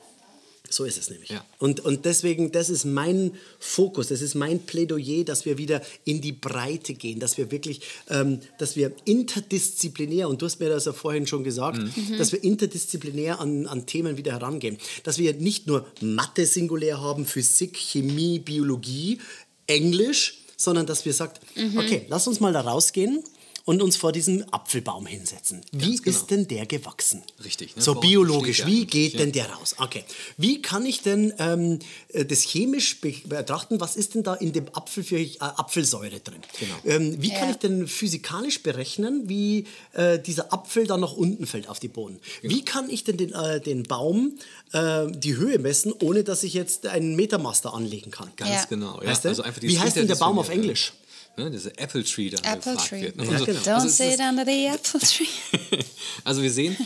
So 0.67 0.83
ist 0.83 0.97
es 0.97 1.11
nämlich. 1.11 1.29
Ja. 1.29 1.45
Und, 1.59 1.81
und 1.81 2.05
deswegen, 2.05 2.51
das 2.51 2.71
ist 2.71 2.85
mein 2.85 3.33
Fokus, 3.59 4.07
das 4.07 4.21
ist 4.21 4.33
mein 4.33 4.59
Plädoyer, 4.65 5.23
dass 5.23 5.45
wir 5.45 5.59
wieder 5.59 5.79
in 6.05 6.21
die 6.21 6.31
Breite 6.31 6.95
gehen, 6.95 7.19
dass 7.19 7.37
wir 7.37 7.51
wirklich, 7.51 7.81
ähm, 8.09 8.39
dass 8.57 8.75
wir 8.75 8.91
interdisziplinär, 9.05 10.27
und 10.27 10.41
du 10.41 10.47
hast 10.47 10.59
mir 10.59 10.69
das 10.69 10.85
ja 10.85 10.93
vorhin 10.93 11.27
schon 11.27 11.43
gesagt, 11.43 11.77
Mhm. 11.77 12.17
dass 12.17 12.31
wir 12.31 12.43
interdisziplinär 12.43 13.39
an, 13.39 13.67
an 13.67 13.85
Themen 13.85 14.17
wieder 14.17 14.31
herangehen. 14.33 14.77
Dass 15.03 15.19
wir 15.19 15.33
nicht 15.33 15.67
nur 15.67 15.85
Mathe 16.01 16.45
singulär 16.47 16.99
haben, 16.99 17.25
Physik, 17.27 17.77
Chemie, 17.77 18.39
Biologie, 18.39 19.19
Englisch, 19.67 20.39
sondern 20.57 20.87
dass 20.87 21.05
wir 21.05 21.13
sagt, 21.13 21.41
Mhm. 21.55 21.77
okay, 21.77 22.05
lass 22.09 22.27
uns 22.27 22.39
mal 22.39 22.53
da 22.53 22.61
rausgehen 22.61 23.23
und 23.65 23.81
uns 23.81 23.97
vor 23.97 24.11
diesen 24.11 24.51
Apfelbaum 24.53 25.07
hinsetzen. 25.07 25.61
Wie 25.71 25.95
Ganz 25.95 26.03
genau. 26.03 26.17
ist 26.17 26.31
denn 26.31 26.47
der 26.47 26.65
gewachsen? 26.67 27.23
Richtig, 27.43 27.75
ne? 27.75 27.81
So 27.81 27.91
Worauf 27.95 28.01
biologisch, 28.01 28.65
wie 28.67 28.85
geht 28.85 29.13
Ja. 29.13 29.19
denn 29.19 29.31
der 29.31 29.49
raus? 29.49 29.75
Okay. 29.79 30.03
Wie 30.37 30.61
kann 30.61 30.85
ich 30.85 31.01
denn 31.01 31.33
ähm, 31.39 31.79
äh, 32.09 32.25
das 32.25 32.41
chemisch 32.43 33.01
be- 33.01 33.15
betrachten? 33.25 33.79
Was 33.79 33.95
ist 33.95 34.13
denn 34.13 34.21
da 34.23 34.35
in 34.35 34.53
dem 34.53 34.67
Apfel 34.73 35.03
für 35.03 35.17
äh, 35.17 35.37
Apfelsäure 35.39 36.19
drin? 36.19 36.41
Genau. 36.59 36.75
Ähm, 36.95 37.21
wie 37.21 37.29
kann 37.29 37.45
Ja. 37.49 37.51
ich 37.51 37.57
denn 37.57 37.87
physikalisch 37.87 38.61
berechnen, 38.61 39.27
wie 39.29 39.65
äh, 39.93 40.19
dieser 40.19 40.53
Apfel 40.53 40.85
dann 40.85 40.99
nach 41.01 41.13
unten 41.13 41.47
fällt 41.47 41.67
auf 41.67 41.79
die 41.79 41.87
Boden? 41.87 42.19
Genau. 42.43 42.53
Wie 42.55 42.63
kann 42.63 42.87
ich 42.89 43.03
denn 43.03 43.17
den, 43.17 43.33
äh, 43.33 43.59
den 43.59 43.81
Baum 43.83 44.37
äh, 44.73 45.07
die 45.11 45.37
Höhe 45.37 45.57
messen, 45.57 45.91
ohne 46.01 46.23
dass 46.23 46.43
ich 46.43 46.53
jetzt 46.53 46.85
einen 46.85 47.15
Metermaster 47.15 47.73
anlegen 47.73 48.11
kann? 48.11 48.31
Ganz 48.35 48.51
Ja. 48.51 48.65
genau. 48.65 49.01
Ja. 49.01 49.07
Weißt 49.09 49.25
du? 49.25 49.29
Also 49.29 49.41
einfach 49.41 49.63
wie 49.63 49.79
heißt 49.79 49.95
denn 49.95 50.07
der 50.07 50.15
Baum 50.15 50.37
auf 50.37 50.49
Englisch? 50.49 50.93
Ne, 51.37 51.51
diese 51.51 51.77
Apple 51.77 52.03
Tree, 52.03 52.29
da 52.29 52.37
Apple 52.53 52.73
gefragt 52.73 52.89
Tree. 52.89 53.01
wird. 53.01 53.17
Ne? 53.17 53.25
Ja, 53.25 53.31
Und 53.31 53.37
so. 53.39 53.45
genau. 53.45 53.59
Don't 53.59 53.73
Also 53.73 53.87
sit 53.89 54.19
under 54.19 54.45
the 54.45 54.65
apple 54.67 54.99
tree. 55.01 55.83
Also 56.23 56.41
wir 56.41 56.51
sehen, 56.51 56.77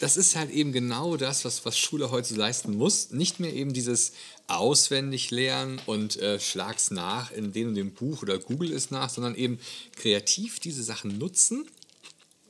das 0.00 0.16
ist 0.16 0.36
halt 0.36 0.50
eben 0.50 0.72
genau 0.72 1.16
das, 1.18 1.44
was, 1.44 1.64
was 1.66 1.76
Schule 1.78 2.10
heute 2.10 2.34
leisten 2.34 2.76
muss. 2.76 3.10
Nicht 3.10 3.40
mehr 3.40 3.52
eben 3.52 3.72
dieses 3.74 4.12
auswendig 4.46 5.30
lernen 5.30 5.80
und 5.86 6.16
äh, 6.16 6.40
schlag's 6.40 6.90
nach 6.90 7.30
in 7.32 7.52
dem 7.52 7.68
und 7.68 7.74
dem 7.74 7.92
Buch 7.92 8.22
oder 8.22 8.38
Google 8.38 8.72
es 8.72 8.90
nach, 8.90 9.10
sondern 9.10 9.34
eben 9.34 9.58
kreativ 9.96 10.60
diese 10.60 10.82
Sachen 10.82 11.18
nutzen, 11.18 11.66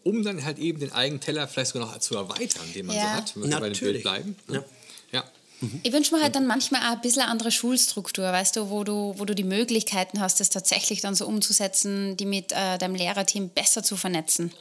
um 0.05 0.23
dann 0.23 0.45
halt 0.45 0.59
eben 0.59 0.79
den 0.81 0.93
eigenen 0.93 1.21
Teller 1.21 1.47
vielleicht 1.49 1.73
sogar 1.73 1.89
noch 1.89 1.99
zu 1.99 2.15
erweitern, 2.17 2.65
den 2.75 2.87
man 2.87 2.97
so 2.97 3.03
Ja. 3.03 3.13
hat, 3.13 3.35
wenn 3.37 3.51
wir 3.51 3.61
bei 3.61 3.71
dem. 3.71 3.79
Bild 3.81 4.03
bleiben. 4.03 4.37
Ne? 4.49 4.65
Ja. 5.13 5.25
Ja. 5.61 5.69
Ich 5.83 5.93
wünsche 5.93 6.15
mir 6.15 6.23
halt 6.23 6.35
dann 6.35 6.47
manchmal 6.47 6.81
auch 6.83 6.97
ein 6.97 7.01
bisschen 7.01 7.23
eine 7.23 7.31
andere 7.31 7.51
Schulstruktur, 7.51 8.25
weißt 8.25 8.57
du, 8.57 8.71
wo 8.71 8.85
du, 8.85 9.15
wo 9.17 9.25
du 9.25 9.35
die 9.35 9.45
Möglichkeiten 9.45 10.21
hast, 10.21 10.41
das 10.41 10.51
tatsächlich 10.51 11.01
dann 11.01 11.15
so 11.15 11.27
umzusetzen, 11.27 12.17
die 12.17 12.27
mit 12.27 12.53
äh, 12.53 12.79
deinem 12.79 12.95
Lehrerteam 12.95 13.49
besser 13.51 13.83
zu 13.83 13.97
vernetzen. 13.97 14.53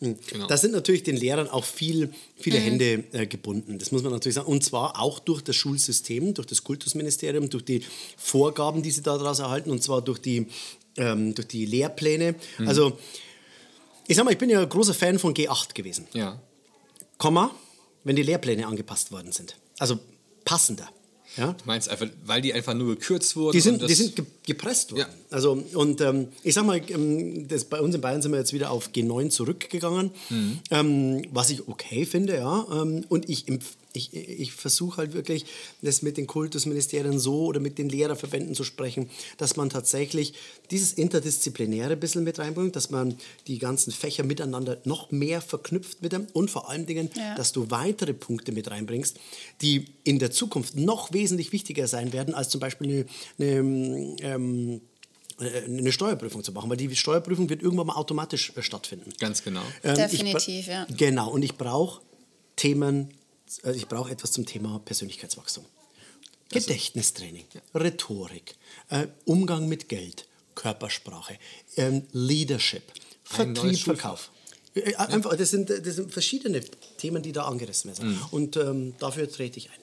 Genau. 0.00 0.48
Da 0.48 0.56
sind 0.56 0.72
natürlich 0.72 1.04
den 1.04 1.16
Lehrern 1.16 1.48
auch 1.48 1.64
viel, 1.64 2.12
viele 2.36 2.58
Hände 2.58 3.04
äh, 3.12 3.26
gebunden. 3.26 3.78
Das 3.78 3.92
muss 3.92 4.02
man 4.02 4.12
natürlich 4.12 4.34
sagen. 4.34 4.48
Und 4.48 4.64
zwar 4.64 5.00
auch 5.00 5.20
durch 5.20 5.42
das 5.42 5.54
Schulsystem, 5.54 6.34
durch 6.34 6.48
das 6.48 6.64
Kultusministerium, 6.64 7.48
durch 7.48 7.64
die 7.64 7.84
Vorgaben, 8.16 8.82
die 8.82 8.90
sie 8.90 9.02
daraus 9.02 9.38
erhalten, 9.38 9.70
und 9.70 9.80
zwar 9.80 10.02
durch 10.02 10.18
die, 10.18 10.48
ähm, 10.96 11.36
durch 11.36 11.46
die 11.46 11.66
Lehrpläne. 11.66 12.34
Also, 12.66 12.98
ich 14.08 14.16
sag 14.16 14.24
mal, 14.24 14.32
ich 14.32 14.38
bin 14.38 14.50
ja 14.50 14.60
ein 14.60 14.68
großer 14.68 14.92
Fan 14.92 15.20
von 15.20 15.34
G8 15.34 15.72
gewesen. 15.74 16.08
ja. 16.14 16.40
Komma, 17.18 17.54
wenn 18.02 18.16
die 18.16 18.24
Lehrpläne 18.24 18.66
angepasst 18.66 19.12
worden 19.12 19.30
sind. 19.30 19.56
Also 19.78 20.00
passender. 20.44 20.88
Ja? 21.36 21.52
Du 21.52 21.64
meinst 21.64 21.88
einfach, 21.88 22.06
weil 22.24 22.42
die 22.42 22.52
einfach 22.52 22.74
nur 22.74 22.94
gekürzt 22.96 23.36
wurden? 23.36 23.52
Die 23.52 23.60
sind, 23.60 23.80
das- 23.82 23.88
die 23.88 23.94
sind 23.94 24.16
ge 24.16 24.24
gepresst 24.46 24.92
worden. 24.92 25.00
Ja. 25.00 25.08
Also, 25.32 25.62
und 25.74 26.00
ähm, 26.00 26.28
ich 26.42 26.54
sag 26.54 26.64
mal, 26.66 26.80
ähm, 26.90 27.48
das, 27.48 27.64
bei 27.64 27.80
uns 27.80 27.94
in 27.94 28.00
Bayern 28.00 28.22
sind 28.22 28.32
wir 28.32 28.38
jetzt 28.38 28.52
wieder 28.52 28.70
auf 28.70 28.90
G9 28.90 29.30
zurückgegangen, 29.30 30.10
Mhm. 30.30 30.58
ähm, 30.70 31.22
was 31.32 31.50
ich 31.50 31.66
okay 31.68 32.04
finde, 32.06 32.36
ja. 32.36 32.66
Ähm, 32.72 33.04
und 33.08 33.28
ich, 33.28 33.46
ich, 33.94 34.14
ich 34.14 34.52
versuche 34.52 34.96
halt 34.98 35.12
wirklich, 35.14 35.44
das 35.82 36.00
mit 36.02 36.16
den 36.16 36.26
Kultusministerien 36.26 37.18
so 37.18 37.44
oder 37.44 37.60
mit 37.60 37.76
den 37.78 37.88
Lehrerverbänden 37.88 38.54
zu 38.54 38.64
sprechen, 38.64 39.10
dass 39.36 39.56
man 39.56 39.68
tatsächlich 39.70 40.32
dieses 40.70 40.92
Interdisziplinäre 40.94 41.92
ein 41.92 42.00
bisschen 42.00 42.24
mit 42.24 42.38
reinbringt, 42.38 42.74
dass 42.76 42.90
man 42.90 43.16
die 43.46 43.58
ganzen 43.58 43.92
Fächer 43.92 44.24
miteinander 44.24 44.78
noch 44.84 45.10
mehr 45.10 45.40
verknüpft 45.42 46.00
mit 46.02 46.12
dem 46.12 46.26
und 46.32 46.50
vor 46.50 46.70
allen 46.70 46.86
Dingen, 46.86 47.10
Ja. 47.16 47.34
dass 47.34 47.52
du 47.52 47.70
weitere 47.70 48.14
Punkte 48.14 48.52
mit 48.52 48.70
reinbringst, 48.70 49.18
die 49.60 49.86
in 50.04 50.18
der 50.18 50.30
Zukunft 50.30 50.74
noch 50.76 51.12
wesentlich 51.12 51.52
wichtiger 51.52 51.86
sein 51.86 52.12
werden, 52.12 52.34
als 52.34 52.48
zum 52.48 52.60
Beispiel 52.60 53.06
eine, 53.38 53.48
eine, 53.50 53.56
ähm, 53.58 54.16
äh, 54.22 54.80
eine 55.38 55.92
Steuerprüfung 55.92 56.42
zu 56.44 56.52
machen, 56.52 56.70
weil 56.70 56.76
die 56.76 56.94
Steuerprüfung 56.94 57.48
wird 57.48 57.62
irgendwann 57.62 57.86
mal 57.86 57.96
automatisch 57.96 58.52
äh, 58.56 58.62
stattfinden. 58.62 59.12
Ganz 59.18 59.42
genau. 59.42 59.62
Ähm, 59.82 59.96
Definitiv, 59.96 60.66
ja. 60.66 60.86
Genau, 60.96 61.30
und 61.30 61.42
ich 61.42 61.56
brauche 61.56 62.02
Themen, 62.56 63.12
also 63.62 63.76
ich 63.76 63.88
brauche 63.88 64.10
etwas 64.10 64.32
zum 64.32 64.46
Thema 64.46 64.80
Persönlichkeitswachstum. 64.84 65.64
Gedächtnistraining, 66.50 67.46
Rhetorik, 67.74 68.56
äh, 68.90 69.06
Umgang 69.24 69.68
mit 69.68 69.88
Geld, 69.88 70.26
Körpersprache, 70.54 71.38
ähm, 71.76 72.02
Leadership, 72.12 72.82
Ein 72.92 73.54
Vertrieb. 73.54 73.78
Verkauf. 73.78 74.30
Äh, 74.74 74.94
Einfach, 74.96 75.34
das, 75.36 75.50
sind, 75.50 75.70
das 75.70 75.96
sind 75.96 76.12
verschiedene 76.12 76.60
Themen, 76.98 77.22
die 77.22 77.32
da 77.32 77.44
angerissen 77.44 77.90
werden. 77.90 78.10
Mhm. 78.10 78.26
Und 78.30 78.56
ähm, 78.56 78.94
dafür 78.98 79.30
trete 79.30 79.58
ich 79.58 79.70
ein. 79.70 79.82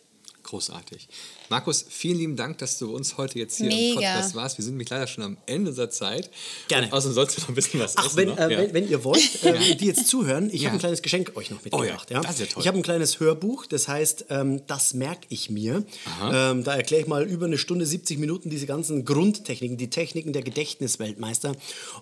Großartig. 0.50 1.08
Markus, 1.50 1.86
vielen 1.88 2.18
lieben 2.18 2.36
Dank, 2.36 2.58
dass 2.58 2.80
du 2.80 2.96
uns 2.96 3.18
heute 3.18 3.38
jetzt 3.38 3.58
hier 3.58 3.68
Mega. 3.68 3.90
im 3.90 3.96
Podcast 3.98 4.34
warst. 4.34 4.58
Wir 4.58 4.66
sind 4.66 4.74
nämlich 4.74 4.90
leider 4.90 5.06
schon 5.06 5.24
am 5.24 5.38
Ende 5.46 5.70
unserer 5.70 5.92
Zeit. 5.92 6.32
Gerne. 6.68 6.88
Und 6.88 6.94
außerdem 6.94 7.14
sollst 7.14 7.38
du 7.38 7.42
noch 7.42 7.50
ein 7.50 7.56
bisschen 7.56 7.80
was 7.80 7.96
Ach, 7.98 8.08
essen. 8.08 8.18
wenn, 8.18 8.30
noch. 8.30 8.38
äh, 8.40 8.52
Ja. 8.54 8.58
wenn, 8.58 8.74
wenn 8.74 8.90
ihr 8.90 9.04
wollt, 9.04 9.44
äh, 9.44 9.76
die 9.76 9.86
jetzt 9.86 10.08
zuhören, 10.08 10.50
ich 10.52 10.62
Ja. 10.62 10.70
habe 10.70 10.78
ein 10.78 10.80
kleines 10.80 11.04
Geschenk 11.04 11.34
euch 11.38 11.52
noch 11.52 11.64
mitgebracht. 11.64 12.08
Oh 12.10 12.14
ja, 12.16 12.22
das 12.22 12.32
ist 12.32 12.40
ja 12.40 12.46
toll. 12.48 12.62
Ich 12.64 12.68
habe 12.68 12.78
ein 12.80 12.82
kleines 12.84 13.20
Hörbuch, 13.20 13.68
das 13.68 13.88
heißt, 13.88 14.26
ähm, 14.32 14.62
das 14.66 14.96
merke 14.96 15.28
ich 15.30 15.52
mir. 15.52 15.84
Ähm, 16.32 16.64
da 16.64 16.76
erkläre 16.76 17.04
ich 17.04 17.08
mal 17.08 17.28
über 17.28 17.46
eine 17.46 17.60
Stunde, 17.60 17.86
70 17.86 18.18
Minuten 18.18 18.50
diese 18.50 18.66
ganzen 18.66 19.06
Grundtechniken, 19.06 19.78
die 19.78 19.92
Techniken 19.92 20.34
der 20.34 20.42
Gedächtnisweltmeister. 20.42 21.56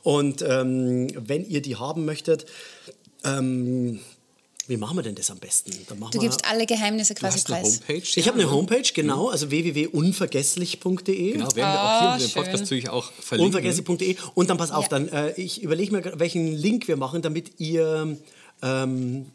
Und 0.03 0.41
ähm, 0.41 1.09
wenn 1.15 1.45
ihr 1.45 1.61
die 1.61 1.75
haben 1.75 2.05
möchtet, 2.05 2.45
ähm, 3.25 3.99
wie 4.67 4.77
machen 4.77 4.97
wir 4.97 5.03
denn 5.03 5.15
das 5.15 5.31
am 5.31 5.37
besten? 5.39 5.71
Dann 5.87 5.99
machen 5.99 6.11
Du 6.11 6.17
wir- 6.21 6.29
gibst 6.29 6.45
alle 6.45 6.65
Geheimnisse 6.65 7.13
Du 7.13 7.19
quasi 7.21 7.37
hast 7.39 7.51
eine 7.51 7.61
preis. 7.61 7.79
Homepage. 7.87 8.03
ich 8.19 8.27
habe 8.27 8.39
eine 8.39 8.51
Homepage, 8.51 8.83
genau, 8.93 9.29
also 9.29 9.49
www.unvergesslich.de. 9.49 11.31
Genau, 11.33 11.45
werden 11.55 11.55
wir 11.55 11.81
auch 11.81 11.99
hier 11.99 12.13
in 12.25 12.29
dem. 12.29 12.33
Podcast 12.33 12.63
natürlich 12.63 12.89
auch 12.89 13.11
verlinken. 13.13 13.55
Unvergesslich.de. 13.55 14.15
Und 14.35 14.49
dann 14.49 14.57
pass 14.57 14.71
auf, 14.71 14.83
Ja. 14.85 14.89
dann 14.89 15.07
äh, 15.09 15.31
ich 15.39 15.61
überlege 15.63 15.91
mir, 15.95 16.19
welchen 16.19 16.51
Link 16.53 16.87
wir 16.87 16.97
machen, 16.97 17.21
damit 17.21 17.59
ihr 17.59 18.17
ähm, 18.61 19.27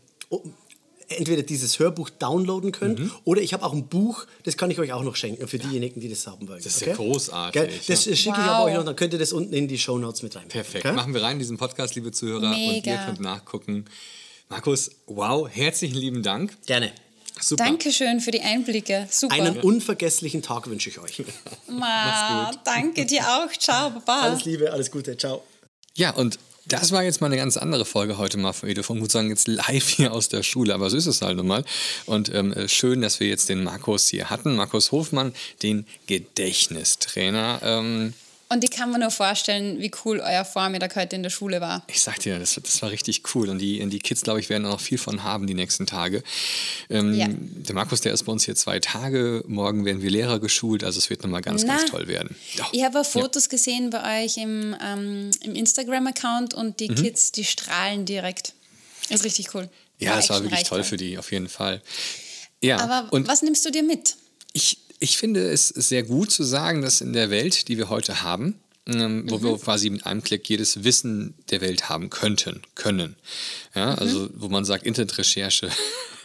entweder 1.09 1.43
dieses 1.43 1.79
Hörbuch 1.79 2.09
downloaden 2.11 2.73
könnt 2.73 2.99
Mhm. 2.99 3.11
oder 3.25 3.43
ich 3.43 3.53
habe 3.53 3.65
auch 3.67 3.73
ein 3.75 3.87
Buch, 3.87 4.25
das 4.45 4.57
kann 4.57 4.71
ich 4.71 4.79
euch 4.79 4.93
auch 4.95 5.03
noch 5.03 5.15
schenken 5.17 5.47
für 5.47 5.59
diejenigen, 5.59 6.01
die 6.01 6.09
das 6.09 6.27
haben 6.27 6.49
wollen. 6.49 6.63
Das 6.63 6.77
ist 6.77 6.87
ja 6.87 6.95
großartig, 6.95 7.53
Gell? 7.61 7.71
Das 7.87 8.07
ja. 8.07 8.17
schicke 8.17 8.37
ich 8.41 8.47
Wow. 8.47 8.49
aber 8.49 8.65
euch 8.65 8.75
noch, 8.75 8.85
dann 8.85 8.97
könnt 8.97 9.13
ihr 9.13 9.19
das 9.19 9.33
unten 9.35 9.53
in 9.53 9.69
die 9.69 9.79
Shownotes 9.79 10.23
mit 10.23 10.35
rein. 10.37 10.49
Perfekt. 10.49 10.85
Gell? 10.85 10.93
Machen 10.95 11.13
wir 11.13 11.23
rein 11.23 11.35
in 11.35 11.39
diesen 11.41 11.59
Podcast, 11.59 11.95
liebe 11.95 12.13
Zuhörer. 12.13 12.51
Und 12.51 12.57
ihr 12.57 12.73
Mega. 12.73 13.05
könnt 13.05 13.21
nachgucken. 13.21 13.85
Markus, 14.53 14.91
wow, 15.07 15.49
herzlichen 15.51 15.97
lieben 15.97 16.23
Dank. 16.23 16.55
Gerne. 16.67 16.93
Super. 17.41 17.65
Dankeschön 17.65 18.21
für 18.21 18.33
die 18.33 18.43
Einblicke. 18.43 19.09
Super. 19.11 19.35
Einen 19.35 19.59
unvergesslichen 19.61 20.43
Tag 20.43 20.69
wünsche 20.69 20.91
ich 20.91 20.99
euch. 20.99 21.25
Ma, 21.71 22.51
danke 22.63 23.07
dir 23.07 23.23
auch. 23.23 23.51
Ciao, 23.59 23.89
Baba. 23.89 24.21
Alles 24.21 24.45
Liebe, 24.45 24.71
alles 24.71 24.91
Gute. 24.91 25.17
Ciao. 25.17 25.43
Ja, 25.97 26.11
und 26.11 26.39
das 26.67 26.93
war 26.93 27.03
jetzt 27.03 27.23
mal 27.23 27.29
eine 27.29 27.39
ganz 27.39 27.57
andere 27.57 27.87
Folge 27.87 28.19
heute 28.19 28.37
mal 28.37 28.53
von 28.53 28.99
muss 28.99 29.13
sagen, 29.13 29.31
jetzt 29.31 29.49
live 29.49 29.89
hier 29.89 30.13
aus 30.13 30.29
der 30.29 30.43
Schule, 30.43 30.75
aber 30.75 30.91
so 30.91 30.99
ist 30.99 31.07
es 31.07 31.23
halt 31.23 31.39
nun 31.39 31.47
mal. 31.47 31.65
Und 32.05 32.33
ähm, 32.35 32.53
äh, 32.53 32.69
schön, 32.69 33.01
dass 33.01 33.21
wir 33.21 33.29
jetzt 33.29 33.49
den 33.49 33.65
Markus 33.65 34.09
hier 34.09 34.29
hatten. 34.29 34.55
Markus 34.55 34.93
Hofmann, 34.93 35.33
den 35.63 35.87
Gedächtnistrainer. 36.09 37.61
Ähm, 37.63 38.13
Und 38.53 38.63
ich 38.65 38.71
kann 38.71 38.91
mir 38.91 38.99
nur 38.99 39.11
vorstellen, 39.11 39.79
wie 39.81 39.91
cool 40.05 40.21
euer 40.21 40.45
Vormittag 40.45 40.95
heute 40.95 41.17
in 41.17 41.23
der 41.23 41.31
Schule 41.31 41.63
war. 41.63 41.83
ich 41.87 42.03
sag 42.03 42.19
dir, 42.19 42.39
das, 42.39 42.61
das 42.63 42.83
war 42.83 42.91
richtig 42.91 43.23
cool. 43.35 43.49
Und 43.49 43.59
die, 43.59 43.85
die 43.89 43.99
Kids, 43.99 44.21
glaube 44.21 44.41
ich, 44.41 44.51
werden 44.51 44.67
auch 44.67 44.73
noch 44.73 44.81
viel 44.81 44.99
von 44.99 45.23
haben 45.23 45.47
die 45.47 45.55
nächsten 45.55 45.87
Tage. 45.87 46.23
Ähm, 46.91 47.15
Ja. 47.15 47.29
Der 47.31 47.75
Markus, 47.75 48.03
der 48.03 48.13
ist 48.13 48.25
bei 48.25 48.33
uns 48.33 48.45
hier 48.45 48.55
zwei 48.55 48.79
Tage. 48.79 49.43
Morgen 49.47 49.87
werden 49.87 50.03
wir 50.03 50.11
Lehrer 50.11 50.39
geschult. 50.39 50.85
Also 50.85 50.99
es 50.99 51.09
wird 51.09 51.23
nochmal 51.23 51.41
ganz, 51.41 51.65
ganz 51.67 51.85
Na, 51.87 51.91
toll 51.91 52.09
werden. 52.09 52.37
Doch. 52.59 52.71
Ich 52.75 52.85
habe 52.85 53.01
auch 53.01 53.07
Fotos 53.07 53.49
gesehen 53.49 53.89
bei 53.89 54.25
euch 54.25 54.37
im, 54.37 54.77
ähm, 54.85 55.31
im 55.41 55.55
Instagram-Account 55.55 56.53
und 56.53 56.81
die 56.81 56.89
Kids, 56.89 57.33
die 57.33 57.45
strahlen 57.45 58.05
direkt. 58.05 58.53
Das 59.09 59.21
ist 59.21 59.25
richtig 59.25 59.55
cool. 59.55 59.63
Mhm. 59.63 59.69
Ja, 60.07 60.19
es 60.19 60.29
war 60.29 60.43
wirklich 60.43 60.65
toll 60.65 60.85
für 60.85 60.99
die, 60.99 61.17
auf 61.17 61.33
jeden 61.33 61.49
Fall. 61.49 61.81
Ja, 62.61 62.79
Aber 62.81 63.13
und 63.13 63.27
was 63.29 63.41
nimmst 63.41 63.65
du 63.65 63.71
dir 63.71 63.83
mit? 63.83 64.17
ich, 64.53 64.79
ich 65.03 65.17
finde 65.19 65.51
es 65.51 65.69
sehr 65.69 66.05
gut 66.05 66.31
zu 66.31 66.45
sagen, 66.45 66.81
dass 66.81 67.01
in 67.01 67.13
der 67.13 67.29
Welt, 67.29 67.67
die 67.67 67.77
wir 67.77 67.91
heute 67.91 68.23
haben, 68.23 68.55
ähm, 68.87 69.29
wo 69.29 69.43
wir 69.43 69.59
quasi 69.59 69.91
mit 69.91 70.07
einem 70.07 70.23
Klick 70.23 70.49
jedes 70.49 70.85
Wissen 70.85 71.35
der 71.51 71.61
Welt 71.61 71.89
haben 71.89 72.09
könnten, 72.09 72.63
können. 72.77 73.17
Ja, 73.75 73.95
also 73.95 74.29
wo 74.35 74.49
man 74.49 74.67
sagt 74.67 74.85
Internetrecherche, 74.85 75.71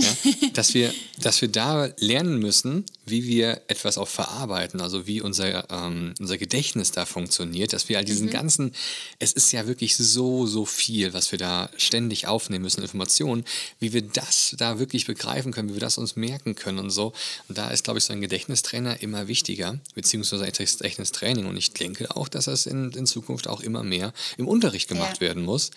ja, 0.00 0.16
dass, 0.54 0.72
wir, 0.72 0.94
dass 1.18 1.42
wir 1.42 1.48
da 1.48 1.90
lernen 1.98 2.38
müssen, 2.38 2.84
wie 3.04 3.24
wir 3.26 3.60
etwas 3.68 3.98
auch 3.98 4.08
verarbeiten, 4.08 4.80
also 4.80 5.06
wie 5.06 5.20
unser, 5.20 5.70
ähm, 5.70 6.14
unser 6.18 6.38
Gedächtnis 6.38 6.90
da 6.90 7.04
funktioniert, 7.04 7.74
dass 7.74 7.90
wir 7.90 7.98
all 7.98 8.04
diesen 8.04 8.30
ganzen, 8.30 8.72
es 9.18 9.32
ist 9.32 9.52
ja 9.52 9.66
wirklich 9.66 9.94
so, 9.96 10.46
so 10.46 10.64
viel, 10.64 11.12
was 11.12 11.30
wir 11.32 11.38
da 11.38 11.68
ständig 11.76 12.26
aufnehmen 12.26 12.62
müssen, 12.62 12.80
Informationen, 12.80 13.44
wie 13.78 13.92
wir 13.92 14.02
das 14.02 14.54
da 14.56 14.78
wirklich 14.78 15.06
begreifen 15.06 15.52
können, 15.52 15.68
wie 15.68 15.74
wir 15.74 15.80
das 15.80 15.98
uns 15.98 16.16
merken 16.16 16.54
können 16.54 16.78
und 16.78 16.90
so. 16.90 17.12
Und 17.48 17.58
da 17.58 17.70
ist, 17.70 17.84
glaube 17.84 17.98
ich, 17.98 18.04
so 18.06 18.14
ein 18.14 18.22
Gedächtnistrainer 18.22 19.02
immer 19.02 19.28
wichtiger, 19.28 19.78
beziehungsweise 19.94 20.44
ein 20.44 20.52
Gedächtnistraining. 20.52 21.46
Und 21.46 21.58
ich 21.58 21.72
denke 21.72 22.16
auch, 22.16 22.28
dass 22.28 22.46
das 22.46 22.64
in, 22.64 22.90
in 22.92 23.06
Zukunft 23.06 23.48
auch 23.48 23.60
immer 23.60 23.82
mehr 23.82 24.14
im 24.38 24.48
Unterricht 24.48 24.88
gemacht 24.88 25.16
Ja. 25.16 25.20
werden 25.20 25.44
muss. 25.44 25.70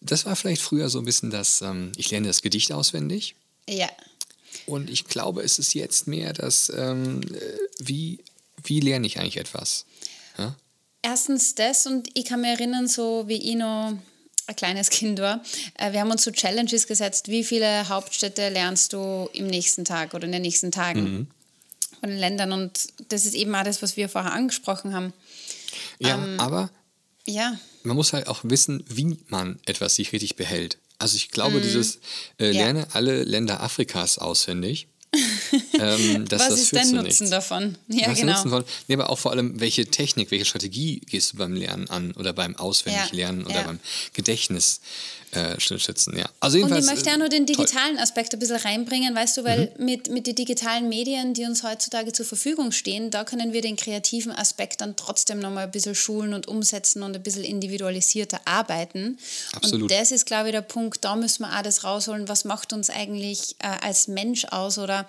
Das 0.00 0.24
war 0.24 0.34
vielleicht 0.34 0.62
früher 0.62 0.88
so 0.88 0.98
ein 0.98 1.04
bisschen 1.04 1.30
das, 1.30 1.60
ähm, 1.62 1.92
ich 1.96 2.10
lerne 2.10 2.28
das 2.28 2.42
Gedicht 2.42 2.72
auswendig. 2.72 3.34
Ja. 3.68 3.88
Und 4.66 4.90
ich 4.90 5.04
glaube, 5.04 5.42
es 5.42 5.58
ist 5.58 5.74
jetzt 5.74 6.06
mehr 6.06 6.32
das, 6.32 6.72
ähm, 6.74 7.22
äh, 7.22 7.58
wie, 7.78 8.18
wie 8.64 8.80
lerne 8.80 9.06
ich 9.06 9.18
eigentlich 9.18 9.36
etwas? 9.36 9.84
Ja? 10.38 10.56
Erstens 11.02 11.54
das 11.54 11.86
und 11.86 12.08
ich 12.14 12.24
kann 12.24 12.40
mich 12.40 12.50
erinnern, 12.50 12.88
so 12.88 13.24
wie 13.26 13.50
ich 13.50 13.56
noch 13.56 13.92
ein 14.46 14.56
kleines 14.56 14.90
Kind 14.90 15.18
war, 15.20 15.42
äh, 15.74 15.92
wir 15.92 16.00
haben 16.00 16.10
uns 16.10 16.24
so 16.24 16.30
Challenges 16.30 16.86
gesetzt, 16.86 17.28
wie 17.28 17.44
viele 17.44 17.88
Hauptstädte 17.88 18.48
lernst 18.48 18.92
du 18.92 19.28
im 19.32 19.46
nächsten 19.46 19.84
Tag 19.84 20.14
oder 20.14 20.24
in 20.24 20.32
den 20.32 20.42
nächsten 20.42 20.72
Tagen 20.72 21.28
von 22.00 22.08
den 22.08 22.18
Ländern 22.18 22.52
und 22.52 22.88
das 23.08 23.26
ist 23.26 23.34
eben 23.34 23.54
auch 23.54 23.64
das, 23.64 23.82
was 23.82 23.96
wir 23.96 24.08
vorher 24.08 24.32
angesprochen 24.32 24.94
haben. 24.94 25.12
Ja, 25.98 26.14
Ähm, 26.14 26.40
aber 26.40 26.70
Ja, 27.26 27.58
man 27.82 27.96
muss 27.96 28.12
halt 28.12 28.26
auch 28.26 28.40
wissen, 28.42 28.84
wie 28.88 29.18
man 29.28 29.58
etwas 29.66 29.94
sich 29.94 30.12
richtig 30.12 30.36
behält. 30.36 30.78
Also 30.98 31.16
ich 31.16 31.30
glaube, 31.30 31.60
dieses 31.60 31.96
äh, 32.38 32.48
Mhm. 32.48 32.54
Ja. 32.54 32.62
lerne 32.64 32.86
alle 32.92 33.24
Länder 33.24 33.62
Afrikas 33.62 34.18
auswendig. 34.18 34.86
ähm, 35.72 36.26
das, 36.28 36.42
was 36.42 36.48
das 36.48 36.72
ist 36.72 36.88
zu 36.90 36.94
Nutzen 36.94 37.30
davon? 37.30 37.76
Ja, 37.88 38.10
Was 38.10 38.20
genau. 38.20 38.34
nutzen 38.34 38.50
wollen. 38.52 38.64
Nee, 38.86 38.94
aber 38.94 39.10
auch 39.10 39.18
vor 39.18 39.32
allem, 39.32 39.58
welche 39.58 39.86
Technik, 39.86 40.30
welche 40.30 40.44
Strategie 40.44 41.00
gehst 41.00 41.32
du 41.32 41.38
beim 41.38 41.54
Lernen 41.54 41.90
an 41.90 42.12
oder 42.12 42.32
beim 42.32 42.54
Auswendiglernen 42.54 43.44
oder 43.44 43.56
ja. 43.56 43.62
beim 43.62 43.80
Gedächtnis 44.12 44.80
äh. 45.32 45.56
Ja. 46.16 46.28
Also 46.40 46.58
Und 46.58 46.76
ich 46.76 46.84
möchte 46.86 47.08
äh, 47.10 47.12
auch 47.12 47.18
nur 47.18 47.28
den 47.28 47.46
toll. 47.46 47.56
digitalen 47.56 47.98
Aspekt 47.98 48.32
ein 48.32 48.38
bisschen 48.38 48.56
reinbringen, 48.56 49.14
weißt 49.14 49.36
du, 49.36 49.44
weil 49.44 49.72
Mhm. 49.76 49.84
mit, 49.84 50.10
mit 50.10 50.26
den 50.26 50.34
digitalen 50.34 50.88
Medien, 50.88 51.34
die 51.34 51.44
uns 51.44 51.62
heutzutage 51.62 52.12
zur 52.12 52.26
Verfügung 52.26 52.72
stehen, 52.72 53.10
da 53.10 53.24
können 53.24 53.52
wir 53.52 53.60
den 53.62 53.76
kreativen 53.76 54.32
Aspekt 54.32 54.80
dann 54.80 54.96
trotzdem 54.96 55.38
nochmal 55.38 55.64
ein 55.64 55.70
bisschen 55.70 55.94
schulen 55.94 56.34
und 56.34 56.48
umsetzen 56.48 57.02
und 57.02 57.14
ein 57.14 57.22
bisschen 57.22 57.44
individualisierter 57.44 58.40
arbeiten. 58.44 59.18
Absolut. 59.52 59.82
Und 59.82 59.90
das 59.90 60.10
ist, 60.12 60.26
glaube 60.26 60.48
ich, 60.48 60.52
der 60.52 60.62
Punkt, 60.62 61.04
da 61.04 61.16
müssen 61.16 61.42
wir 61.42 61.56
auch 61.56 61.62
das 61.62 61.84
rausholen, 61.84 62.28
was 62.28 62.44
macht 62.44 62.72
uns 62.72 62.90
eigentlich 62.90 63.56
äh, 63.58 63.66
als 63.82 64.08
Mensch 64.08 64.44
aus 64.46 64.78
oder 64.78 65.06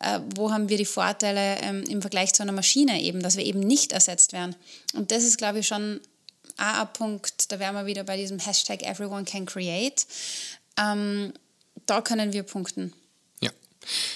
äh, 0.00 0.20
wo 0.34 0.50
haben 0.52 0.68
wir 0.68 0.76
die 0.78 0.84
Vorteile 0.84 1.58
ähm, 1.62 1.84
im 1.88 2.00
Vergleich 2.00 2.32
zu 2.32 2.42
einer 2.42 2.52
Maschine 2.52 3.00
eben, 3.02 3.22
dass 3.22 3.36
wir 3.36 3.44
eben 3.44 3.60
nicht 3.60 3.92
ersetzt 3.92 4.32
werden. 4.32 4.56
Und 4.94 5.10
das 5.10 5.22
ist, 5.24 5.38
glaube 5.38 5.60
ich, 5.60 5.66
schon 5.66 6.00
auch 6.58 6.80
ein 6.80 6.92
Punkt, 6.92 7.50
da 7.52 7.58
wären 7.58 7.74
wir 7.74 7.86
wieder 7.86 8.04
bei 8.04 8.16
diesem 8.16 8.38
Hashtag 8.38 8.82
Everyone 8.82 9.24
can 9.24 9.46
create. 9.46 10.06
Ähm, 10.78 11.32
da 11.86 12.00
können 12.00 12.32
wir 12.32 12.42
punkten. 12.42 12.92
Ja. 13.40 13.50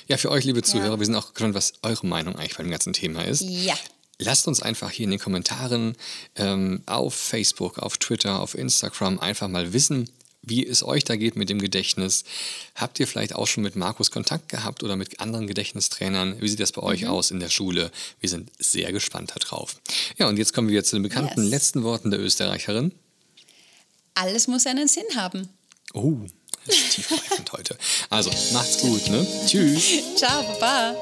ja, 0.07 0.17
für 0.17 0.31
euch, 0.31 0.45
liebe 0.45 0.63
Zuhörer, 0.63 0.99
wir 0.99 1.07
sind 1.07 1.17
auch 1.17 1.33
gespannt, 1.33 1.55
was 1.55 1.75
eure 1.83 2.07
Meinung 2.07 2.37
eigentlich 2.37 2.57
bei 2.57 2.63
dem 2.63 2.71
ganzen 2.71 2.93
Thema 2.93 3.25
ist. 3.25 3.43
Ja. 3.43 3.75
Lasst 4.19 4.47
uns 4.47 4.63
einfach 4.63 4.91
hier 4.91 5.05
in 5.05 5.11
den 5.11 5.19
Kommentaren 5.19 5.97
ähm, 6.37 6.83
auf 6.87 7.15
Facebook, 7.15 7.79
auf 7.79 7.99
Twitter, 7.99 8.41
auf 8.41 8.55
Instagram 8.55 9.19
einfach 9.19 9.49
mal 9.49 9.73
wissen, 9.73 10.09
wie 10.47 10.67
es 10.67 10.83
euch 10.83 11.05
da 11.05 11.17
geht 11.17 11.37
mit 11.37 11.49
dem 11.49 11.59
Gedächtnis. 11.61 12.25
Habt 12.75 12.99
ihr 13.01 13.07
vielleicht 13.07 13.35
auch 13.35 13.47
schon 13.47 13.63
mit 13.63 13.77
Markus 13.77 14.11
Kontakt 14.11 14.49
gehabt 14.49 14.83
oder 14.83 14.97
mit 14.97 15.21
anderen 15.21 15.47
Gedächtnistrainern? 15.47 16.41
Wie 16.41 16.49
sieht 16.49 16.61
das 16.61 16.73
bei 16.73 16.83
Mhm. 16.83 16.89
euch 16.89 17.07
aus 17.07 17.31
in 17.31 17.41
der 17.41 17.49
Schule? 17.51 17.91
Wir 18.21 18.29
sind 18.29 18.51
sehr 18.59 18.93
gespannt 18.93 19.33
darauf. 19.37 19.77
Ja, 20.19 20.29
und 20.29 20.37
jetzt 20.39 20.53
kommen 20.55 20.69
wir 20.69 20.85
zu 20.85 20.97
den 20.97 21.03
bekannten 21.03 21.43
Yes. 21.43 21.51
letzten 21.51 21.83
Worten 21.83 22.11
der 22.11 22.21
Österreicherin. 22.21 22.93
Alles 24.15 24.47
muss 24.47 24.67
einen 24.67 24.87
Sinn 24.89 25.05
haben. 25.17 25.49
Oh, 25.93 26.17
das 26.67 26.77
ist 26.77 26.91
tiefgreifend 26.95 27.53
heute. 27.53 27.77
Also, 28.11 28.31
macht's 28.53 28.79
gut, 28.81 29.07
ne? 29.09 29.27
Tschüss. 29.47 29.83
Ciao, 30.17 30.43
Baba. 30.61 30.95